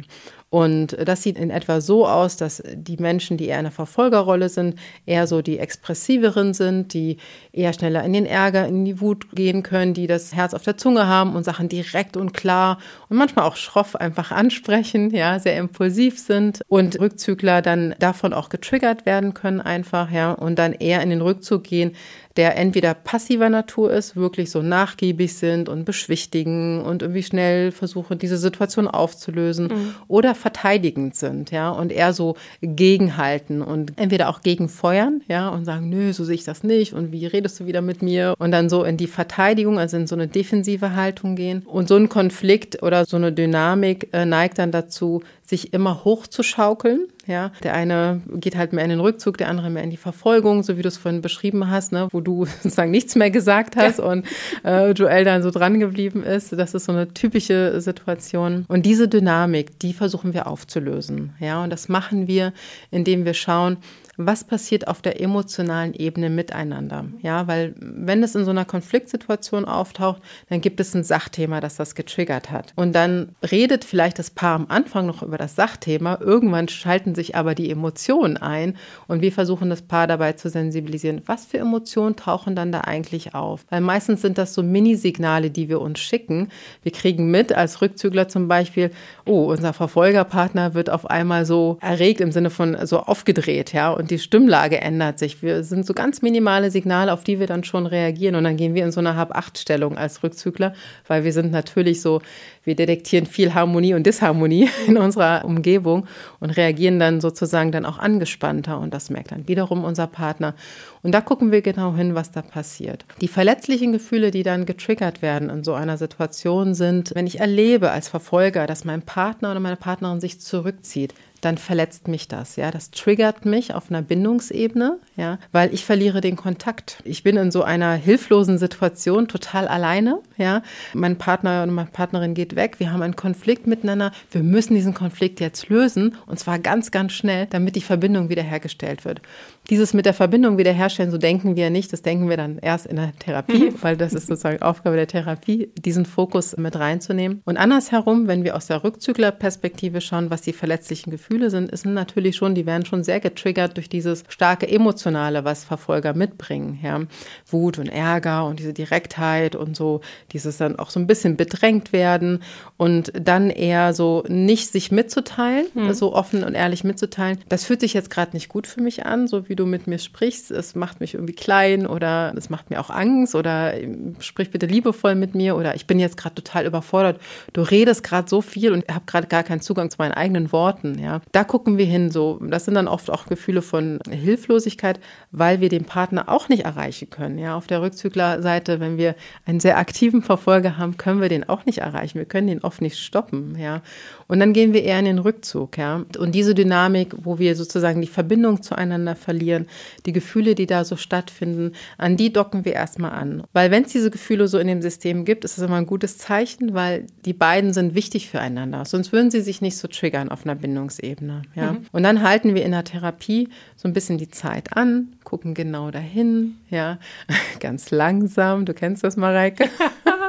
[0.50, 4.48] Und das sieht in etwa so aus, dass die Menschen, die eher in der Verfolgerrolle
[4.48, 4.74] sind,
[5.06, 7.18] eher so die expressiveren sind, die
[7.52, 10.76] eher schneller in den Ärger, in die Wut gehen können, die das Herz auf der
[10.76, 15.56] Zunge haben und Sachen direkt und klar und manchmal auch schroff einfach ansprechen, ja, sehr
[15.56, 21.00] impulsiv sind und Rückzügler dann davon auch getriggert werden können einfach, ja, und dann eher
[21.00, 21.92] in den Rückzug gehen,
[22.36, 28.18] der entweder passiver Natur ist, wirklich so nachgiebig sind und beschwichtigen und irgendwie schnell versuchen,
[28.18, 29.94] diese Situation aufzulösen mhm.
[30.08, 35.88] oder verteidigend sind, ja, und eher so gegenhalten und entweder auch gegenfeuern, ja, und sagen,
[35.88, 38.68] nö, so sehe ich das nicht und wie redest du wieder mit mir und dann
[38.68, 41.62] so in die Verteidigung, also in so eine defensive Haltung gehen.
[41.66, 47.08] Und so ein Konflikt oder so eine Dynamik äh, neigt dann dazu, sich immer hochzuschaukeln.
[47.30, 50.64] Ja, der eine geht halt mehr in den Rückzug, der andere mehr in die Verfolgung,
[50.64, 54.00] so wie du es vorhin beschrieben hast, ne, wo du sozusagen nichts mehr gesagt hast
[54.00, 54.04] ja.
[54.04, 54.26] und
[54.64, 56.52] äh, Joel dann so dran geblieben ist.
[56.52, 58.64] Das ist so eine typische Situation.
[58.66, 61.34] Und diese Dynamik, die versuchen wir aufzulösen.
[61.38, 62.52] Ja, und das machen wir,
[62.90, 63.76] indem wir schauen,
[64.26, 67.06] was passiert auf der emotionalen Ebene miteinander.
[67.22, 71.76] Ja, weil wenn es in so einer Konfliktsituation auftaucht, dann gibt es ein Sachthema, das
[71.76, 72.72] das getriggert hat.
[72.76, 76.18] Und dann redet vielleicht das Paar am Anfang noch über das Sachthema.
[76.20, 78.76] Irgendwann schalten sich aber die Emotionen ein
[79.08, 81.22] und wir versuchen das Paar dabei zu sensibilisieren.
[81.26, 83.64] Was für Emotionen tauchen dann da eigentlich auf?
[83.70, 86.48] Weil meistens sind das so Minisignale, die wir uns schicken.
[86.82, 88.90] Wir kriegen mit als Rückzügler zum Beispiel,
[89.24, 94.09] oh, unser Verfolgerpartner wird auf einmal so erregt im Sinne von so aufgedreht, ja, und
[94.10, 95.42] die Stimmlage ändert sich.
[95.42, 98.74] Wir sind so ganz minimale Signale, auf die wir dann schon reagieren und dann gehen
[98.74, 100.74] wir in so eine Hab-Acht-Stellung als Rückzügler,
[101.06, 102.20] weil wir sind natürlich so,
[102.64, 106.06] wir detektieren viel Harmonie und Disharmonie in unserer Umgebung
[106.40, 110.54] und reagieren dann sozusagen dann auch angespannter und das merkt dann wiederum unser Partner.
[111.02, 113.06] Und da gucken wir genau hin, was da passiert.
[113.20, 117.90] Die verletzlichen Gefühle, die dann getriggert werden in so einer Situation sind, wenn ich erlebe
[117.90, 122.70] als Verfolger, dass mein Partner oder meine Partnerin sich zurückzieht, dann verletzt mich das, ja.
[122.70, 126.98] Das triggert mich auf einer Bindungsebene, ja, weil ich verliere den Kontakt.
[127.04, 130.62] Ich bin in so einer hilflosen Situation, total alleine, ja.
[130.92, 134.94] Mein Partner oder meine Partnerin geht weg, wir haben einen Konflikt miteinander, wir müssen diesen
[134.94, 139.22] Konflikt jetzt lösen und zwar ganz, ganz schnell, damit die Verbindung wiederhergestellt wird.
[139.68, 142.96] Dieses mit der Verbindung wiederherstellen, so denken wir nicht, das denken wir dann erst in
[142.96, 147.42] der Therapie, weil das ist sozusagen Aufgabe der Therapie, diesen Fokus mit reinzunehmen.
[147.44, 152.36] Und andersherum, wenn wir aus der Rückzüglerperspektive schauen, was die verletzlichen Gefühle sind, ist natürlich
[152.36, 156.80] schon, die werden schon sehr getriggert durch dieses starke Emotionale, was Verfolger mitbringen.
[156.82, 157.02] Ja.
[157.46, 160.00] Wut und Ärger und diese Direktheit und so,
[160.32, 162.42] dieses dann auch so ein bisschen bedrängt werden
[162.76, 165.92] und dann eher so nicht sich mitzuteilen, mhm.
[165.92, 167.38] so offen und ehrlich mitzuteilen.
[167.48, 169.98] Das fühlt sich jetzt gerade nicht gut für mich an, so wie du mit mir
[169.98, 170.50] sprichst.
[170.50, 173.74] Es macht mich irgendwie klein oder es macht mir auch Angst oder
[174.20, 177.20] sprich bitte liebevoll mit mir oder ich bin jetzt gerade total überfordert.
[177.52, 180.98] Du redest gerade so viel und habe gerade gar keinen Zugang zu meinen eigenen Worten.
[180.98, 182.10] Ja, da gucken wir hin.
[182.10, 185.00] So, das sind dann oft auch Gefühle von Hilflosigkeit,
[185.32, 187.38] weil wir den Partner auch nicht erreichen können.
[187.38, 191.66] Ja, auf der Rückzüglerseite, wenn wir einen sehr aktiven Verfolger haben, können wir den auch
[191.66, 192.18] nicht erreichen.
[192.18, 193.58] Wir können den oft nicht stoppen.
[193.58, 193.82] Ja,
[194.30, 195.76] und dann gehen wir eher in den Rückzug.
[195.76, 199.66] Ja, und diese Dynamik, wo wir sozusagen die Verbindung zueinander verlieren
[200.06, 203.42] die Gefühle, die da so stattfinden, an die docken wir erstmal an.
[203.52, 206.18] Weil wenn es diese Gefühle so in dem System gibt, ist es immer ein gutes
[206.18, 208.84] Zeichen, weil die beiden sind wichtig füreinander.
[208.84, 211.42] Sonst würden sie sich nicht so triggern auf einer Bindungsebene.
[211.56, 211.72] Ja?
[211.72, 211.86] Mhm.
[211.90, 215.92] Und dann halten wir in der Therapie so ein bisschen die Zeit an, gucken genau
[215.92, 216.98] dahin, ja,
[217.60, 218.66] ganz langsam.
[218.66, 219.70] Du kennst das, Mareike.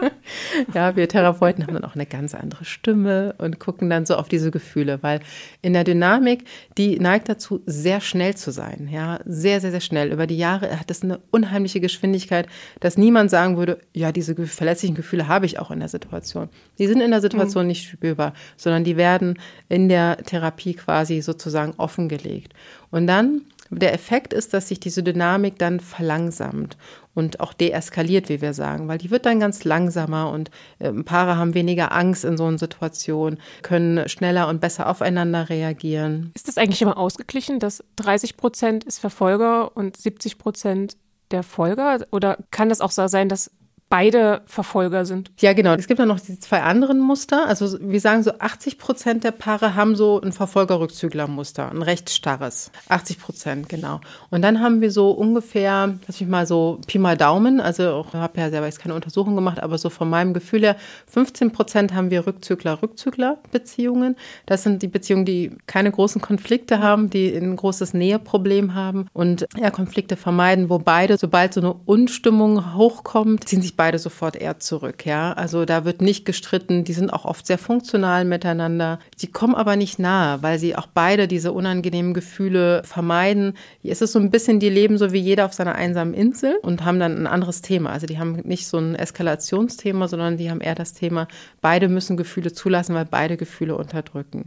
[0.76, 4.28] ja, wir Therapeuten haben dann auch eine ganz andere Stimme und gucken dann so auf
[4.28, 5.22] diese Gefühle, weil
[5.64, 6.46] in der Dynamik,
[6.78, 10.12] die neigt dazu, sehr schnell zu sein, ja, sehr, sehr, sehr schnell.
[10.12, 12.46] Über die Jahre hat das eine unheimliche Geschwindigkeit,
[12.80, 16.50] dass niemand sagen würde, ja, diese verletzlichen Gefühle habe ich auch in der Situation.
[16.78, 17.70] Die sind in der Situation mhm.
[17.70, 22.54] nicht spürbar, sondern die werden in der Therapie quasi sozusagen offengelegt.
[22.92, 23.42] Und dann
[23.80, 26.78] der Effekt ist, dass sich diese Dynamik dann verlangsamt
[27.14, 31.38] und auch deeskaliert, wie wir sagen, weil die wird dann ganz langsamer und äh, Paare
[31.38, 36.32] haben weniger Angst in so einer Situation, können schneller und besser aufeinander reagieren.
[36.36, 40.98] Ist das eigentlich immer ausgeglichen, dass 30 Prozent ist Verfolger und 70 Prozent
[41.32, 42.00] der Folger?
[42.12, 43.52] Oder kann das auch so sein, dass
[43.92, 45.32] beide Verfolger sind.
[45.42, 45.74] Ja, genau.
[45.74, 47.46] Es gibt dann noch die zwei anderen Muster.
[47.46, 52.72] Also wir sagen so 80 Prozent der Paare haben so ein Verfolger-Rückzügler-Muster, ein recht starres.
[52.88, 54.00] 80 Prozent, genau.
[54.30, 58.14] Und dann haben wir so ungefähr, lass mich mal so Pi mal Daumen, also ich
[58.14, 60.78] habe ja selber jetzt keine Untersuchung gemacht, aber so von meinem Gefühl her,
[61.08, 64.16] 15 Prozent haben wir Rückzügler-Rückzügler-Beziehungen.
[64.46, 69.48] Das sind die Beziehungen, die keine großen Konflikte haben, die ein großes Näheproblem haben und
[69.58, 74.60] eher Konflikte vermeiden, wo beide, sobald so eine Unstimmung hochkommt, ziehen sich beide sofort eher
[74.60, 75.34] zurück, ja.
[75.34, 79.00] Also da wird nicht gestritten, die sind auch oft sehr funktional miteinander.
[79.16, 83.58] Sie kommen aber nicht nahe, weil sie auch beide diese unangenehmen Gefühle vermeiden.
[83.84, 86.86] Es ist so ein bisschen, die leben so wie jeder auf seiner einsamen Insel und
[86.86, 87.90] haben dann ein anderes Thema.
[87.90, 91.28] Also die haben nicht so ein Eskalationsthema, sondern die haben eher das Thema,
[91.62, 94.46] beide müssen Gefühle zulassen, weil beide Gefühle unterdrücken.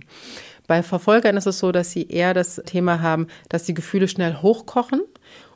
[0.68, 4.36] Bei Verfolgern ist es so, dass sie eher das Thema haben, dass die Gefühle schnell
[4.42, 5.00] hochkochen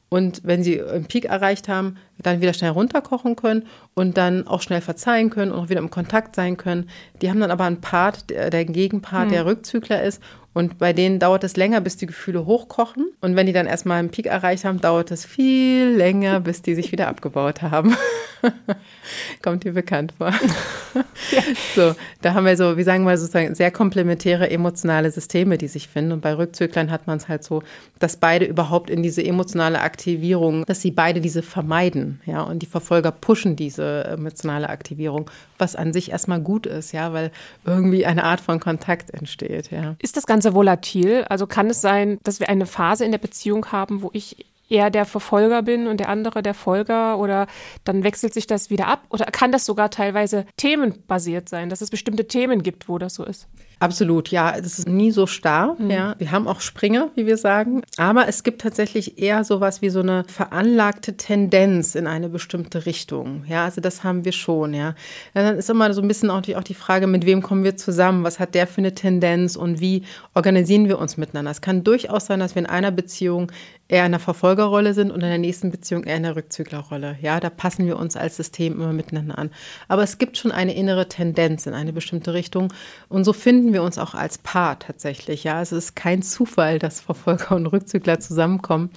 [0.09, 4.63] und wenn sie einen Peak erreicht haben, dann wieder schnell runterkochen können und dann auch
[4.63, 6.89] schnell verzeihen können und auch wieder im Kontakt sein können.
[7.23, 9.33] Die haben dann aber einen Part, der, der Gegenpart, hm.
[9.33, 10.21] der Rückzügler ist
[10.59, 13.13] und bei denen dauert es länger, bis die Gefühle hochkochen.
[13.21, 16.75] Und wenn die dann erstmal einen Peak erreicht haben, dauert es viel länger, bis die
[16.75, 17.95] sich wieder abgebaut haben.
[19.45, 20.31] Kommt dir bekannt vor.
[21.31, 21.43] ja.
[21.77, 25.87] So, da haben wir so, wie sagen wir sozusagen, sehr komplementäre emotionale Systeme, die sich
[25.87, 26.11] finden.
[26.11, 27.63] Und bei Rückzüglern hat man es halt so,
[28.01, 32.08] dass beide überhaupt in diese emotionale Aktivierung, dass sie beide diese vermeiden.
[32.27, 37.13] Ja, und die Verfolger pushen diese emotionale Aktivierung, was an sich erstmal gut ist, ja,
[37.13, 37.31] weil
[37.65, 39.71] irgendwie eine Art von Kontakt entsteht.
[39.71, 39.97] Ja.
[40.01, 41.25] Ist das Ganze volatil?
[41.29, 44.91] Also kann es sein, dass wir eine Phase in der Beziehung haben, wo ich eher
[44.91, 47.47] der Verfolger bin und der andere der Folger oder
[47.85, 49.03] dann wechselt sich das wieder ab?
[49.11, 53.25] Oder kann das sogar teilweise themenbasiert sein, dass es bestimmte Themen gibt, wo das so
[53.25, 53.49] ist?
[53.81, 54.57] Absolut, ja.
[54.57, 55.77] Es ist nie so starr.
[55.79, 55.91] Mhm.
[55.91, 56.15] Ja.
[56.19, 57.83] Wir haben auch Springer, wie wir sagen.
[57.97, 63.45] Aber es gibt tatsächlich eher sowas wie so eine veranlagte Tendenz in eine bestimmte Richtung.
[63.47, 64.95] Ja, also das haben wir schon, ja.
[65.35, 67.77] Dann ist immer so ein bisschen auch die, auch die Frage, mit wem kommen wir
[67.77, 68.25] zusammen?
[68.25, 70.03] Was hat der für eine Tendenz und wie
[70.35, 71.53] organisieren wir uns miteinander?
[71.53, 73.53] Es kann durchaus sein, dass wir in einer Beziehung
[73.89, 77.17] eher in der Verfolgerrolle sind und in der nächsten Beziehung eher in der Rückzüglerrolle.
[77.23, 79.51] Ja, da passen wir uns als System immer miteinander an.
[79.89, 82.73] Aber es gibt schon eine innere Tendenz in eine bestimmte Richtung
[83.09, 85.45] und so finden wir uns auch als Paar tatsächlich.
[85.45, 88.91] Ja, also es ist kein Zufall, dass Verfolger und Rückzügler zusammenkommen.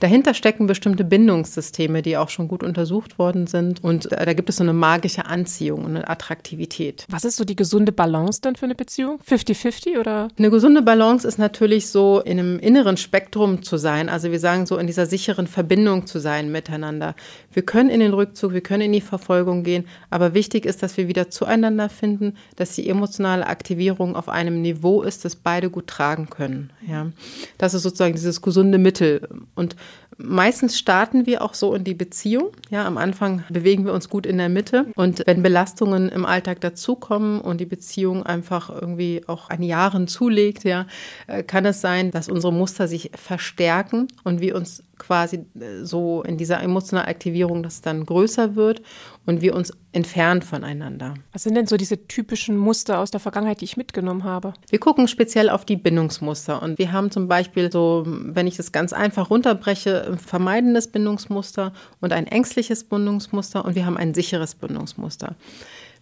[0.00, 4.56] Dahinter stecken bestimmte Bindungssysteme, die auch schon gut untersucht worden sind und da gibt es
[4.56, 7.06] so eine magische Anziehung und eine Attraktivität.
[7.08, 9.20] Was ist so die gesunde Balance dann für eine Beziehung?
[9.28, 10.28] 50-50 oder?
[10.36, 14.08] Eine gesunde Balance ist natürlich so in einem inneren Spektrum zu sein.
[14.08, 17.14] Also wir sagen so, in dieser sicheren Verbindung zu sein miteinander.
[17.52, 20.96] Wir können in den Rückzug, wir können in die Verfolgung gehen, aber wichtig ist, dass
[20.96, 25.86] wir wieder zueinander finden, dass die emotionale Aktivierung auf einem Niveau ist, das beide gut
[25.86, 26.70] tragen können.
[26.88, 27.12] Ja,
[27.58, 29.28] das ist sozusagen dieses gesunde Mittel.
[29.54, 29.76] Und
[30.24, 32.52] Meistens starten wir auch so in die Beziehung.
[32.70, 34.86] Ja, am Anfang bewegen wir uns gut in der Mitte.
[34.94, 40.62] Und wenn Belastungen im Alltag dazukommen und die Beziehung einfach irgendwie auch an Jahren zulegt,
[40.62, 40.86] ja,
[41.26, 46.22] äh, kann es sein, dass unsere Muster sich verstärken und wir uns quasi äh, so
[46.22, 48.82] in dieser emotionalen Aktivierung, dass es dann größer wird
[49.26, 51.14] und wir uns entfernen voneinander.
[51.32, 54.54] Was sind denn so diese typischen Muster aus der Vergangenheit, die ich mitgenommen habe?
[54.70, 58.72] Wir gucken speziell auf die Bindungsmuster und wir haben zum Beispiel so, wenn ich das
[58.72, 64.54] ganz einfach runterbreche, ein vermeidendes Bindungsmuster und ein ängstliches Bindungsmuster und wir haben ein sicheres
[64.54, 65.36] Bindungsmuster.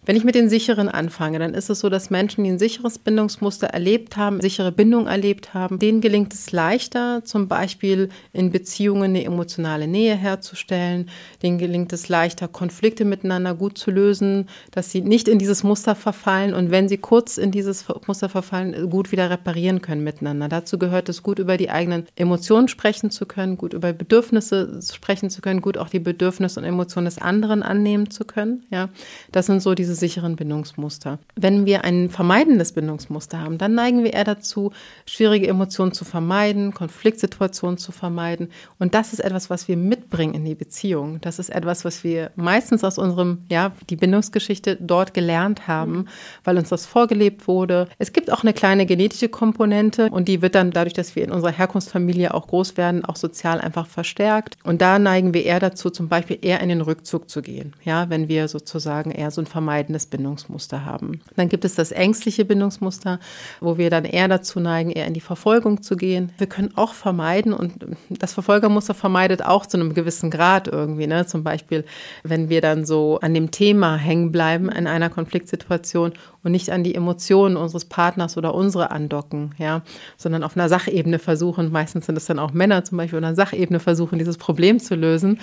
[0.03, 2.97] Wenn ich mit den sicheren anfange, dann ist es so, dass Menschen, die ein sicheres
[2.97, 9.03] Bindungsmuster erlebt haben, sichere Bindung erlebt haben, denen gelingt es leichter, zum Beispiel in Beziehungen
[9.03, 11.07] eine emotionale Nähe herzustellen.
[11.43, 15.93] Denen gelingt es leichter, Konflikte miteinander gut zu lösen, dass sie nicht in dieses Muster
[15.93, 20.49] verfallen und wenn sie kurz in dieses Muster verfallen, gut wieder reparieren können miteinander.
[20.49, 25.29] Dazu gehört es, gut über die eigenen Emotionen sprechen zu können, gut über Bedürfnisse sprechen
[25.29, 28.65] zu können, gut auch die Bedürfnisse und Emotionen des anderen annehmen zu können.
[28.71, 28.89] Ja,
[29.31, 31.19] das sind so diese diese sicheren Bindungsmuster.
[31.35, 34.71] Wenn wir ein vermeidendes Bindungsmuster haben, dann neigen wir eher dazu,
[35.05, 38.49] schwierige Emotionen zu vermeiden, Konfliktsituationen zu vermeiden.
[38.79, 41.19] Und das ist etwas, was wir mitbringen in die Beziehung.
[41.19, 46.05] Das ist etwas, was wir meistens aus unserem, ja, die Bindungsgeschichte dort gelernt haben,
[46.45, 47.89] weil uns das vorgelebt wurde.
[47.97, 51.31] Es gibt auch eine kleine genetische Komponente und die wird dann dadurch, dass wir in
[51.31, 54.55] unserer Herkunftsfamilie auch groß werden, auch sozial einfach verstärkt.
[54.63, 57.73] Und da neigen wir eher dazu, zum Beispiel eher in den Rückzug zu gehen.
[57.83, 61.21] Ja, wenn wir sozusagen eher so ein vermeidendes vermeidendes Bindungsmuster haben.
[61.35, 63.19] Dann gibt es das ängstliche Bindungsmuster,
[63.61, 66.31] wo wir dann eher dazu neigen, eher in die Verfolgung zu gehen.
[66.37, 67.73] Wir können auch vermeiden und
[68.09, 71.07] das Verfolgermuster vermeidet auch zu einem gewissen Grad irgendwie.
[71.07, 71.25] Ne?
[71.25, 71.83] Zum Beispiel,
[72.23, 76.13] wenn wir dann so an dem Thema hängen bleiben in einer Konfliktsituation
[76.43, 79.81] und nicht an die Emotionen unseres Partners oder unsere andocken, ja,
[80.17, 83.35] sondern auf einer Sachebene versuchen, meistens sind es dann auch Männer zum Beispiel, auf einer
[83.35, 85.39] Sachebene versuchen, dieses Problem zu lösen.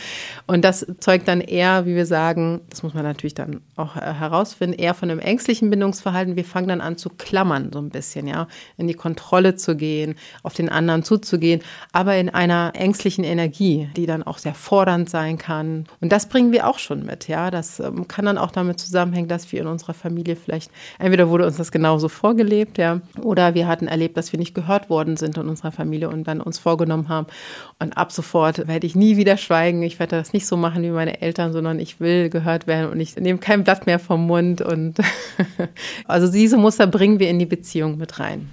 [0.47, 4.28] Und das zeugt dann eher, wie wir sagen, das muss man natürlich dann auch herausfinden,
[4.77, 6.37] eher von einem ängstlichen Bindungsverhalten.
[6.37, 10.15] Wir fangen dann an zu klammern, so ein bisschen, ja, in die Kontrolle zu gehen,
[10.43, 11.63] auf den anderen zuzugehen,
[11.93, 15.87] aber in einer ängstlichen Energie, die dann auch sehr fordernd sein kann.
[16.01, 17.51] Und das bringen wir auch schon mit, ja.
[17.51, 21.47] Das ähm, kann dann auch damit zusammenhängen, dass wir in unserer Familie vielleicht Entweder wurde
[21.47, 25.37] uns das genauso vorgelebt, ja, oder wir hatten erlebt, dass wir nicht gehört worden sind
[25.37, 27.27] in unserer Familie und dann uns vorgenommen haben,
[27.79, 29.83] und ab sofort werde ich nie wieder schweigen.
[29.83, 33.01] Ich werde das nicht so machen wie meine Eltern, sondern ich will gehört werden und
[33.01, 34.61] ich nehme kein Blatt mehr vom Mund.
[34.61, 34.99] Und
[36.07, 38.51] also diese Muster bringen wir in die Beziehung mit rein.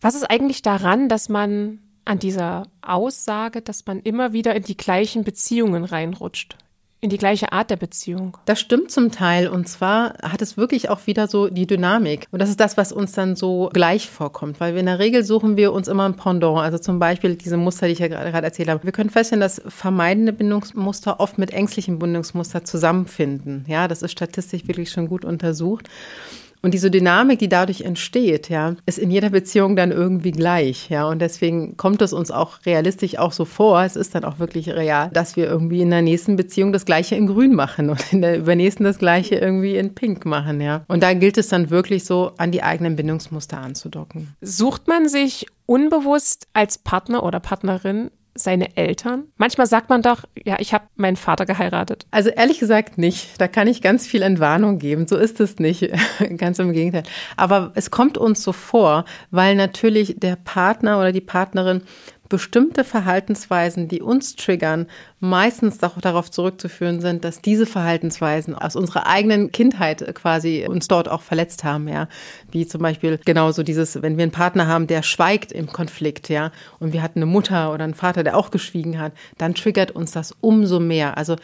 [0.00, 4.76] Was ist eigentlich daran, dass man an dieser Aussage, dass man immer wieder in die
[4.76, 6.56] gleichen Beziehungen reinrutscht?
[7.02, 8.36] In die gleiche Art der Beziehung.
[8.44, 9.48] Das stimmt zum Teil.
[9.48, 12.28] Und zwar hat es wirklich auch wieder so die Dynamik.
[12.30, 14.60] Und das ist das, was uns dann so gleich vorkommt.
[14.60, 16.58] Weil wir in der Regel suchen wir uns immer ein Pendant.
[16.58, 18.84] Also zum Beispiel diese Muster, die ich ja gerade erzählt habe.
[18.84, 23.64] Wir können feststellen, dass vermeidende Bindungsmuster oft mit ängstlichen Bindungsmuster zusammenfinden.
[23.66, 25.88] Ja, das ist statistisch wirklich schon gut untersucht.
[26.62, 31.08] Und diese Dynamik, die dadurch entsteht, ja, ist in jeder Beziehung dann irgendwie gleich, ja.
[31.08, 34.70] Und deswegen kommt es uns auch realistisch auch so vor, es ist dann auch wirklich
[34.70, 38.22] real, dass wir irgendwie in der nächsten Beziehung das Gleiche in Grün machen und in
[38.22, 40.84] der übernächsten das Gleiche irgendwie in Pink machen, ja.
[40.86, 44.34] Und da gilt es dann wirklich so, an die eigenen Bindungsmuster anzudocken.
[44.40, 49.24] Sucht man sich unbewusst als Partner oder Partnerin seine Eltern?
[49.36, 52.06] Manchmal sagt man doch, ja, ich habe meinen Vater geheiratet.
[52.10, 53.40] Also ehrlich gesagt nicht.
[53.40, 55.06] Da kann ich ganz viel Entwarnung geben.
[55.06, 55.90] So ist es nicht.
[56.36, 57.04] ganz im Gegenteil.
[57.36, 61.82] Aber es kommt uns so vor, weil natürlich der Partner oder die Partnerin
[62.32, 64.86] bestimmte Verhaltensweisen, die uns triggern,
[65.20, 71.20] meistens darauf zurückzuführen sind, dass diese Verhaltensweisen aus unserer eigenen Kindheit quasi uns dort auch
[71.20, 72.08] verletzt haben, ja.
[72.50, 76.52] Wie zum Beispiel genauso dieses, wenn wir einen Partner haben, der schweigt im Konflikt, ja,
[76.80, 80.12] und wir hatten eine Mutter oder einen Vater, der auch geschwiegen hat, dann triggert uns
[80.12, 81.18] das umso mehr.
[81.18, 81.36] Also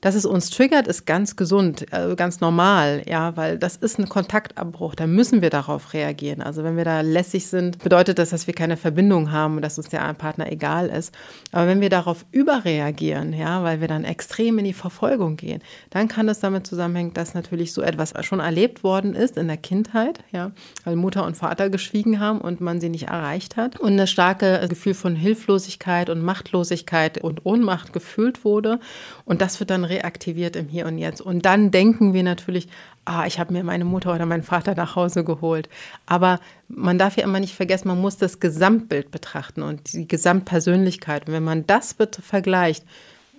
[0.00, 4.08] dass es uns triggert, ist ganz gesund, äh, ganz normal, ja, weil das ist ein
[4.08, 4.94] Kontaktabbruch.
[4.94, 6.42] Da müssen wir darauf reagieren.
[6.42, 9.78] Also wenn wir da lässig sind, bedeutet das, dass wir keine Verbindung haben und dass
[9.78, 11.14] uns der Partner egal ist.
[11.52, 16.08] Aber wenn wir darauf überreagieren, ja, weil wir dann extrem in die Verfolgung gehen, dann
[16.08, 20.20] kann es damit zusammenhängen, dass natürlich so etwas schon erlebt worden ist in der Kindheit,
[20.32, 20.52] ja,
[20.84, 24.66] weil Mutter und Vater geschwiegen haben und man sie nicht erreicht hat und das starke
[24.68, 28.80] Gefühl von Hilflosigkeit und Machtlosigkeit und Ohnmacht gefühlt wurde
[29.24, 31.20] und das wird dann reaktiviert im Hier und Jetzt.
[31.20, 32.68] Und dann denken wir natürlich,
[33.04, 35.68] ah, ich habe mir meine Mutter oder meinen Vater nach Hause geholt.
[36.06, 41.26] Aber man darf ja immer nicht vergessen, man muss das Gesamtbild betrachten und die Gesamtpersönlichkeit.
[41.26, 42.84] Und wenn man das vergleicht,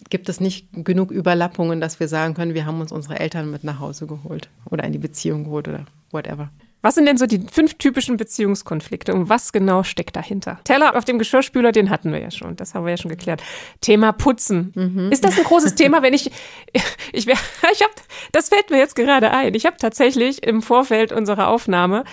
[0.10, 3.64] gibt es nicht genug Überlappungen, dass wir sagen können, wir haben uns unsere Eltern mit
[3.64, 6.50] nach Hause geholt oder in die Beziehung geholt oder whatever.
[6.82, 10.60] Was sind denn so die fünf typischen Beziehungskonflikte und was genau steckt dahinter?
[10.64, 13.44] Teller auf dem Geschirrspüler, den hatten wir ja schon, das haben wir ja schon geklärt.
[13.82, 14.72] Thema Putzen.
[14.76, 15.12] Mhm.
[15.12, 16.32] Ist das ein großes Thema, wenn ich,
[17.12, 17.36] ich, wär,
[17.74, 17.94] ich habe,
[18.32, 19.54] das fällt mir jetzt gerade ein.
[19.56, 22.06] Ich habe tatsächlich im Vorfeld unserer Aufnahme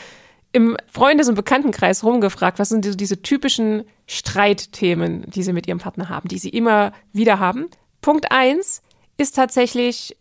[0.53, 5.79] im Freundes- und Bekanntenkreis rumgefragt, was sind diese, diese typischen Streitthemen, die Sie mit Ihrem
[5.79, 7.67] Partner haben, die Sie immer wieder haben.
[8.01, 8.83] Punkt eins
[9.19, 10.17] ist tatsächlich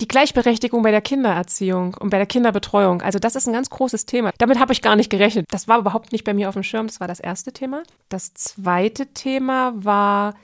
[0.00, 3.02] die Gleichberechtigung bei der Kindererziehung und bei der Kinderbetreuung.
[3.02, 4.30] Also das ist ein ganz großes Thema.
[4.38, 5.46] Damit habe ich gar nicht gerechnet.
[5.50, 6.86] Das war überhaupt nicht bei mir auf dem Schirm.
[6.86, 7.82] Das war das erste Thema.
[8.08, 10.34] Das zweite Thema war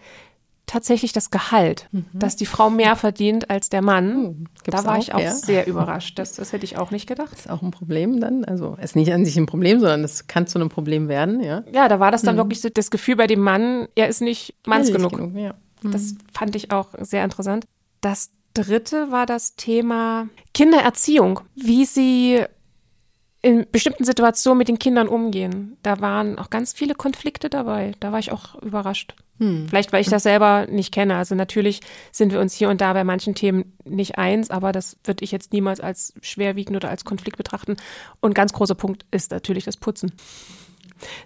[0.66, 2.06] tatsächlich das Gehalt, mhm.
[2.12, 4.16] dass die Frau mehr verdient als der Mann.
[4.16, 4.46] Mhm.
[4.64, 5.32] Da war auch, ich auch ja.
[5.32, 6.18] sehr überrascht.
[6.18, 7.32] Das, das hätte ich auch nicht gedacht.
[7.32, 8.44] Das ist auch ein Problem dann.
[8.44, 11.62] Also ist nicht an sich ein Problem, sondern es kann zu einem Problem werden, ja.
[11.72, 12.40] Ja, da war das dann mhm.
[12.40, 15.12] wirklich so das Gefühl bei dem Mann, er ist nicht manns genug.
[15.12, 15.54] genug ja.
[15.82, 16.18] Das mhm.
[16.32, 17.66] fand ich auch sehr interessant.
[18.00, 22.44] Das dritte war das Thema Kindererziehung, wie sie
[23.42, 25.76] in bestimmten Situationen mit den Kindern umgehen.
[25.82, 27.92] Da waren auch ganz viele Konflikte dabei.
[28.00, 29.14] Da war ich auch überrascht.
[29.38, 29.66] Hm.
[29.68, 31.16] Vielleicht, weil ich das selber nicht kenne.
[31.16, 31.80] Also natürlich
[32.10, 35.30] sind wir uns hier und da bei manchen Themen nicht eins, aber das würde ich
[35.30, 37.76] jetzt niemals als schwerwiegend oder als Konflikt betrachten.
[38.20, 40.12] Und ganz großer Punkt ist natürlich das Putzen.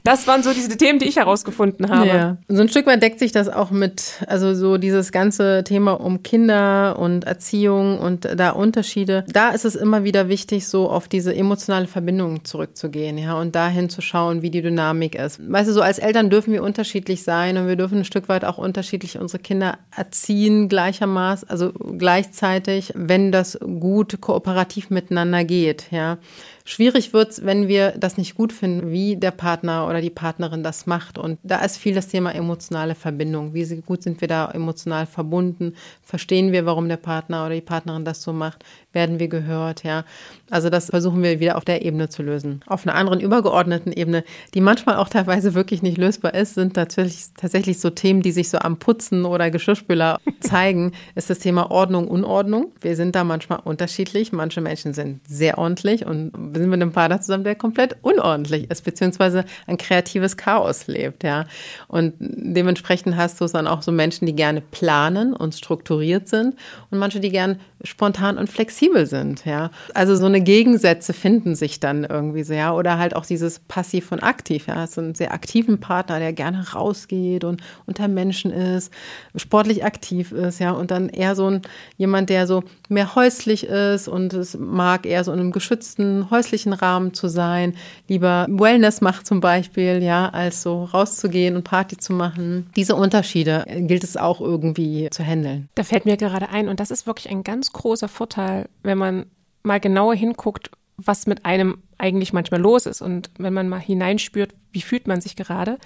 [0.04, 2.06] Das waren so diese Themen, die ich herausgefunden habe.
[2.06, 2.36] Ja.
[2.48, 6.22] So ein Stück weit deckt sich das auch mit, also so dieses ganze Thema um
[6.22, 9.24] Kinder und Erziehung und da Unterschiede.
[9.32, 13.88] Da ist es immer wieder wichtig, so auf diese emotionale Verbindung zurückzugehen, ja, und dahin
[13.90, 15.40] zu schauen, wie die Dynamik ist.
[15.40, 18.44] Weißt du, so als Eltern dürfen wir unterschiedlich sein und wir dürfen ein Stück weit
[18.44, 26.18] auch unterschiedlich unsere Kinder erziehen, gleichermaßen, also gleichzeitig, wenn das gut kooperativ miteinander geht, ja.
[26.64, 30.86] Schwierig wird's, wenn wir das nicht gut finden, wie der Partner oder die Partnerin das
[30.86, 31.18] macht.
[31.18, 33.54] Und da ist viel das Thema emotionale Verbindung.
[33.54, 35.74] Wie gut sind wir da emotional verbunden?
[36.02, 38.64] Verstehen wir, warum der Partner oder die Partnerin das so macht?
[38.92, 39.84] Werden wir gehört?
[39.84, 40.04] Ja.
[40.50, 42.60] Also das versuchen wir wieder auf der Ebene zu lösen.
[42.66, 47.26] Auf einer anderen übergeordneten Ebene, die manchmal auch teilweise wirklich nicht lösbar ist, sind tatsächlich,
[47.36, 52.08] tatsächlich so Themen, die sich so am Putzen oder Geschirrspüler zeigen, ist das Thema Ordnung,
[52.08, 52.72] Unordnung.
[52.80, 54.32] Wir sind da manchmal unterschiedlich.
[54.32, 58.82] Manche Menschen sind sehr ordentlich und sind mit einem Partner zusammen, der komplett unordentlich ist,
[58.82, 61.46] beziehungsweise ein kreatives Chaos lebt, ja.
[61.86, 66.56] Und dementsprechend hast du es dann auch so Menschen, die gerne planen und strukturiert sind
[66.90, 69.70] und manche, die gern spontan und flexibel sind, ja.
[69.94, 72.74] Also so eine Gegensätze finden sich dann irgendwie ja.
[72.74, 74.86] Oder halt auch dieses Passiv und Aktiv, ja.
[74.86, 78.92] So einen sehr aktiven Partner, der gerne rausgeht und unter Menschen ist,
[79.36, 80.72] sportlich aktiv ist, ja.
[80.72, 81.62] Und dann eher so ein,
[81.96, 86.72] jemand, der so mehr häuslich ist und es mag eher so in einem geschützten häuslichen
[86.72, 87.74] Rahmen zu sein,
[88.08, 92.68] lieber Wellness macht zum Beispiel, ja, als so rauszugehen und Party zu machen.
[92.76, 95.68] Diese Unterschiede gilt es auch irgendwie zu handeln.
[95.74, 99.26] Da fällt mir gerade ein, und das ist wirklich ein ganz großer Vorteil, wenn man
[99.62, 104.54] mal genauer hinguckt, was mit einem eigentlich manchmal los ist und wenn man mal hineinspürt,
[104.72, 105.78] wie fühlt man sich gerade.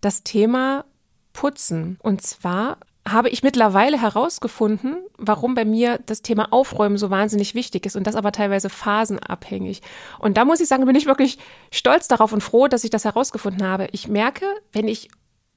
[0.00, 0.84] Das Thema
[1.32, 1.98] Putzen.
[2.02, 7.86] Und zwar habe ich mittlerweile herausgefunden, warum bei mir das Thema Aufräumen so wahnsinnig wichtig
[7.86, 9.82] ist und das aber teilweise phasenabhängig.
[10.18, 11.38] Und da muss ich sagen, bin ich wirklich
[11.72, 13.88] stolz darauf und froh, dass ich das herausgefunden habe.
[13.92, 15.08] Ich merke, wenn ich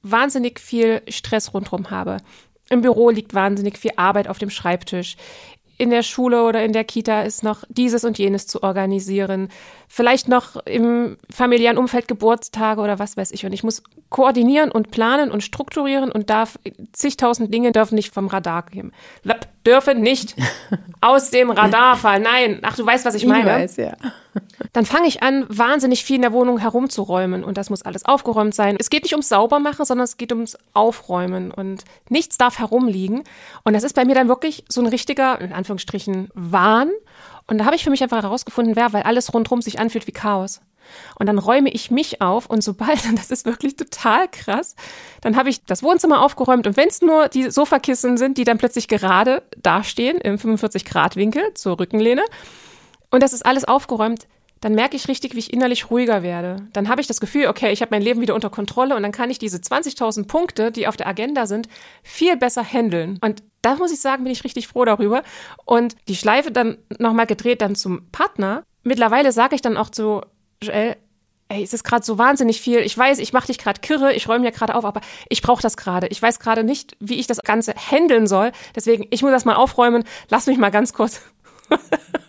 [0.02, 2.18] wahnsinnig viel Stress rundherum habe,
[2.70, 5.16] im Büro liegt wahnsinnig viel Arbeit auf dem Schreibtisch
[5.76, 9.48] in der Schule oder in der Kita ist noch dieses und jenes zu organisieren.
[9.88, 13.44] Vielleicht noch im familiären Umfeld Geburtstage oder was weiß ich.
[13.44, 16.58] Und ich muss koordinieren und planen und strukturieren und darf
[16.92, 18.92] zigtausend Dinge dürfen nicht vom Radar gehen.
[19.66, 20.36] Dürfen nicht
[21.00, 22.22] aus dem Radar fallen.
[22.22, 22.60] Nein.
[22.62, 23.50] Ach, du weißt, was ich meine.
[23.50, 23.96] Ich weiß, ja.
[24.72, 28.54] Dann fange ich an, wahnsinnig viel in der Wohnung herumzuräumen und das muss alles aufgeräumt
[28.54, 28.76] sein.
[28.78, 33.24] Es geht nicht ums Saubermachen, sondern es geht ums Aufräumen und nichts darf herumliegen.
[33.64, 36.90] Und das ist bei mir dann wirklich so ein richtiger, in Anführungsstrichen, Wahn.
[37.46, 40.12] Und da habe ich für mich einfach herausgefunden, wer, weil alles rundherum sich anfühlt wie
[40.12, 40.60] Chaos.
[41.18, 44.76] Und dann räume ich mich auf und sobald, und das ist wirklich total krass,
[45.20, 48.58] dann habe ich das Wohnzimmer aufgeräumt und wenn es nur die Sofakissen sind, die dann
[48.58, 52.24] plötzlich gerade dastehen im 45-Grad-Winkel zur Rückenlehne
[53.14, 54.26] und das ist alles aufgeräumt,
[54.60, 56.66] dann merke ich richtig, wie ich innerlich ruhiger werde.
[56.72, 59.12] Dann habe ich das Gefühl, okay, ich habe mein Leben wieder unter Kontrolle und dann
[59.12, 61.68] kann ich diese 20.000 Punkte, die auf der Agenda sind,
[62.02, 63.20] viel besser handeln.
[63.22, 65.22] Und da muss ich sagen, bin ich richtig froh darüber.
[65.64, 68.64] Und die Schleife dann nochmal gedreht dann zum Partner.
[68.82, 70.22] Mittlerweile sage ich dann auch zu
[70.60, 70.96] Joel,
[71.50, 72.80] ey, es ist gerade so wahnsinnig viel.
[72.80, 75.62] Ich weiß, ich mache dich gerade kirre, ich räume ja gerade auf, aber ich brauche
[75.62, 76.08] das gerade.
[76.08, 78.50] Ich weiß gerade nicht, wie ich das Ganze handeln soll.
[78.74, 80.02] Deswegen, ich muss das mal aufräumen.
[80.30, 81.20] Lass mich mal ganz kurz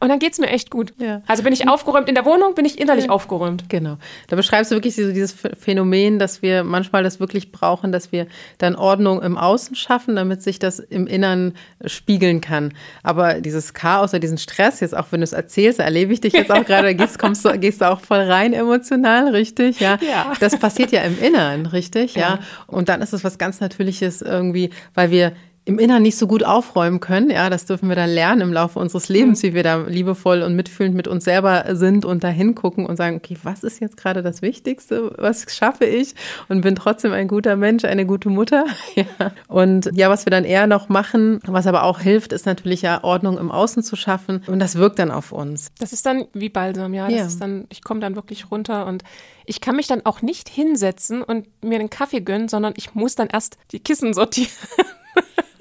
[0.00, 0.92] und dann geht's mir echt gut.
[0.98, 1.22] Ja.
[1.26, 3.10] Also bin ich aufgeräumt in der Wohnung, bin ich innerlich ja.
[3.10, 3.68] aufgeräumt.
[3.68, 3.96] Genau.
[4.28, 8.26] Da beschreibst du wirklich so dieses Phänomen, dass wir manchmal das wirklich brauchen, dass wir
[8.58, 11.54] dann Ordnung im Außen schaffen, damit sich das im Innern
[11.84, 12.72] spiegeln kann.
[13.02, 16.32] Aber dieses Chaos oder diesen Stress, jetzt auch wenn du es erzählst, erlebe ich dich
[16.32, 19.80] jetzt auch gerade, gehst, kommst du, gehst du auch voll rein emotional, richtig?
[19.80, 19.98] Ja.
[20.00, 20.32] ja.
[20.40, 22.14] Das passiert ja im Innern, richtig?
[22.14, 22.20] Ja.
[22.20, 22.38] ja.
[22.66, 25.32] Und dann ist es was ganz Natürliches irgendwie, weil wir
[25.70, 27.30] im Inneren nicht so gut aufräumen können.
[27.30, 30.56] Ja, das dürfen wir dann lernen im Laufe unseres Lebens, wie wir da liebevoll und
[30.56, 34.22] mitfühlend mit uns selber sind und da hingucken und sagen, okay, was ist jetzt gerade
[34.22, 35.12] das Wichtigste?
[35.16, 36.14] Was schaffe ich?
[36.48, 38.64] Und bin trotzdem ein guter Mensch, eine gute Mutter.
[38.96, 39.30] Ja.
[39.46, 43.04] Und ja, was wir dann eher noch machen, was aber auch hilft, ist natürlich ja
[43.04, 44.42] Ordnung im Außen zu schaffen.
[44.48, 45.68] Und das wirkt dann auf uns.
[45.78, 47.06] Das ist dann wie Balsam, ja.
[47.06, 47.26] Das ja.
[47.26, 49.04] ist dann, ich komme dann wirklich runter und
[49.46, 53.14] ich kann mich dann auch nicht hinsetzen und mir einen Kaffee gönnen, sondern ich muss
[53.14, 54.50] dann erst die Kissen sortieren.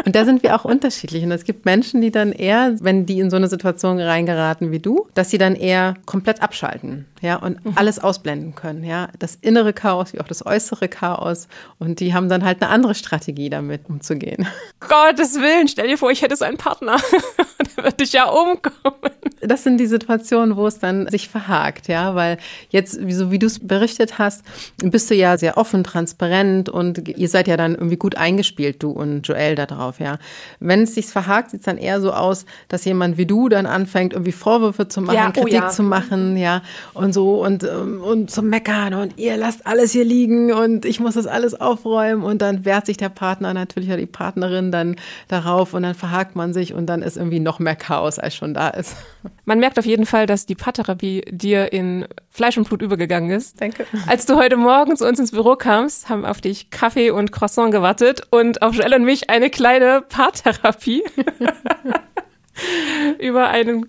[0.06, 1.24] Und da sind wir auch unterschiedlich.
[1.24, 4.80] Und es gibt Menschen, die dann eher, wenn die in so eine Situation reingeraten wie
[4.80, 7.74] du, dass sie dann eher komplett abschalten, ja, und mhm.
[7.76, 9.10] alles ausblenden können, ja.
[9.20, 11.48] Das innere Chaos wie auch das äußere Chaos.
[11.78, 14.48] Und die haben dann halt eine andere Strategie damit umzugehen.
[14.80, 16.98] Gottes Willen, stell dir vor, ich hätte so einen Partner.
[17.84, 19.12] Würde dich ja umkommen.
[19.42, 22.38] Das sind die Situationen, wo es dann sich verhakt, ja, weil
[22.70, 24.44] jetzt, so wie du es berichtet hast,
[24.84, 28.92] bist du ja sehr offen, transparent und ihr seid ja dann irgendwie gut eingespielt, du
[28.92, 30.20] und Joel da drauf drauf, ja.
[30.60, 33.66] Wenn es sich verhakt, sieht es dann eher so aus, dass jemand wie du dann
[33.66, 35.70] anfängt, irgendwie Vorwürfe zu machen, ja, oh Kritik ja.
[35.70, 36.62] zu machen, ja,
[36.94, 41.00] und so und, ähm, und zu meckern und ihr lasst alles hier liegen und ich
[41.00, 44.96] muss das alles aufräumen und dann wehrt sich der Partner natürlich oder die Partnerin dann
[45.28, 48.54] darauf und dann verhakt man sich und dann ist irgendwie noch mehr Chaos, als schon
[48.54, 48.96] da ist.
[49.46, 53.60] Man merkt auf jeden Fall, dass die Paartherapie dir in Fleisch und Blut übergegangen ist.
[53.62, 53.86] Danke.
[54.08, 57.72] Als du heute Morgen zu uns ins Büro kamst, haben auf dich Kaffee und Croissant
[57.72, 61.04] gewartet und auf Joelle und mich eine kleine Paartherapie
[63.20, 63.88] über einen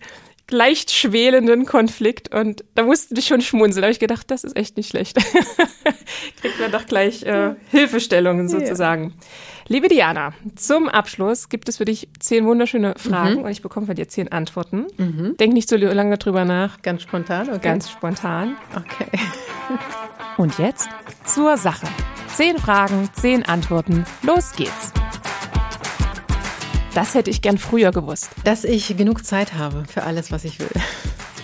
[0.51, 3.83] leicht schwelenden Konflikt und da mussten wir schon schmunzeln.
[3.83, 5.17] Da habe ich gedacht, das ist echt nicht schlecht.
[6.41, 9.15] Kriegt man doch gleich äh, Hilfestellungen sozusagen.
[9.17, 9.27] Ja.
[9.73, 13.45] Liebe Diana, zum Abschluss gibt es für dich zehn wunderschöne Fragen mhm.
[13.45, 14.89] und ich bekomme von dir zehn Antworten.
[14.97, 15.37] Mhm.
[15.39, 16.83] Denk nicht so lange drüber nach.
[16.83, 17.61] Ganz spontan, okay.
[17.63, 18.57] Ganz spontan.
[18.75, 19.07] Okay.
[20.39, 20.89] und jetzt
[21.25, 21.87] zur Sache.
[22.35, 24.05] Zehn Fragen, zehn Antworten.
[24.25, 24.93] Los geht's.
[26.93, 28.31] Das hätte ich gern früher gewusst.
[28.43, 30.73] Dass ich genug Zeit habe für alles, was ich will.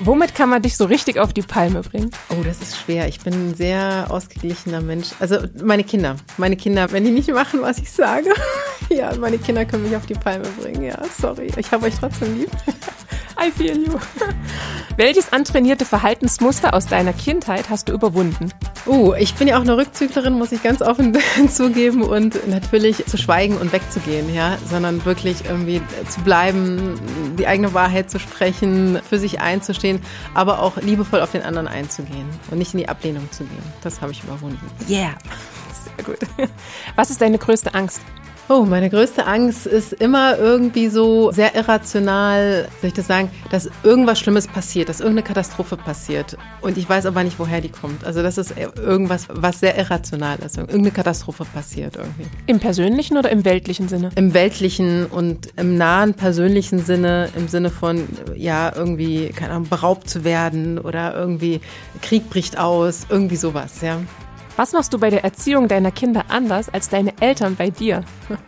[0.00, 2.10] Womit kann man dich so richtig auf die Palme bringen?
[2.28, 3.08] Oh, das ist schwer.
[3.08, 5.08] Ich bin ein sehr ausgeglichener Mensch.
[5.20, 6.16] Also meine Kinder.
[6.36, 8.30] Meine Kinder, wenn die nicht machen, was ich sage.
[8.90, 10.82] ja, meine Kinder können mich auf die Palme bringen.
[10.82, 11.50] Ja, sorry.
[11.56, 12.50] Ich habe euch trotzdem lieb.
[13.38, 13.98] I feel you.
[14.96, 18.50] Welches antrainierte Verhaltensmuster aus deiner Kindheit hast du überwunden?
[18.86, 21.16] Uh, ich bin ja auch eine Rückzüglerin, muss ich ganz offen
[21.48, 26.98] zugeben und natürlich zu schweigen und wegzugehen, ja, sondern wirklich irgendwie zu bleiben,
[27.38, 29.85] die eigene Wahrheit zu sprechen, für sich einzustehen,
[30.34, 33.62] aber auch liebevoll auf den anderen einzugehen und nicht in die Ablehnung zu gehen.
[33.82, 34.60] Das habe ich überwunden.
[34.88, 35.14] Yeah.
[35.96, 36.18] Sehr gut.
[36.96, 38.00] Was ist deine größte Angst?
[38.48, 43.68] Oh, meine größte Angst ist immer irgendwie so sehr irrational, soll ich das sagen, dass
[43.82, 46.38] irgendwas Schlimmes passiert, dass irgendeine Katastrophe passiert.
[46.60, 48.04] Und ich weiß aber nicht, woher die kommt.
[48.04, 50.58] Also das ist irgendwas, was sehr irrational ist.
[50.58, 52.26] Irgendeine Katastrophe passiert irgendwie.
[52.46, 54.10] Im persönlichen oder im weltlichen Sinne?
[54.14, 58.04] Im weltlichen und im nahen persönlichen Sinne, im Sinne von,
[58.36, 61.60] ja, irgendwie, keine Ahnung, beraubt zu werden oder irgendwie
[62.00, 63.98] Krieg bricht aus, irgendwie sowas, ja.
[64.56, 68.04] Was machst du bei der Erziehung deiner Kinder anders als deine Eltern bei dir?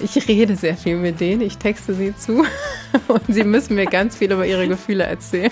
[0.00, 2.44] Ich rede sehr viel mit denen, ich texte sie zu
[3.08, 5.50] und sie müssen mir ganz viel über ihre Gefühle erzählen.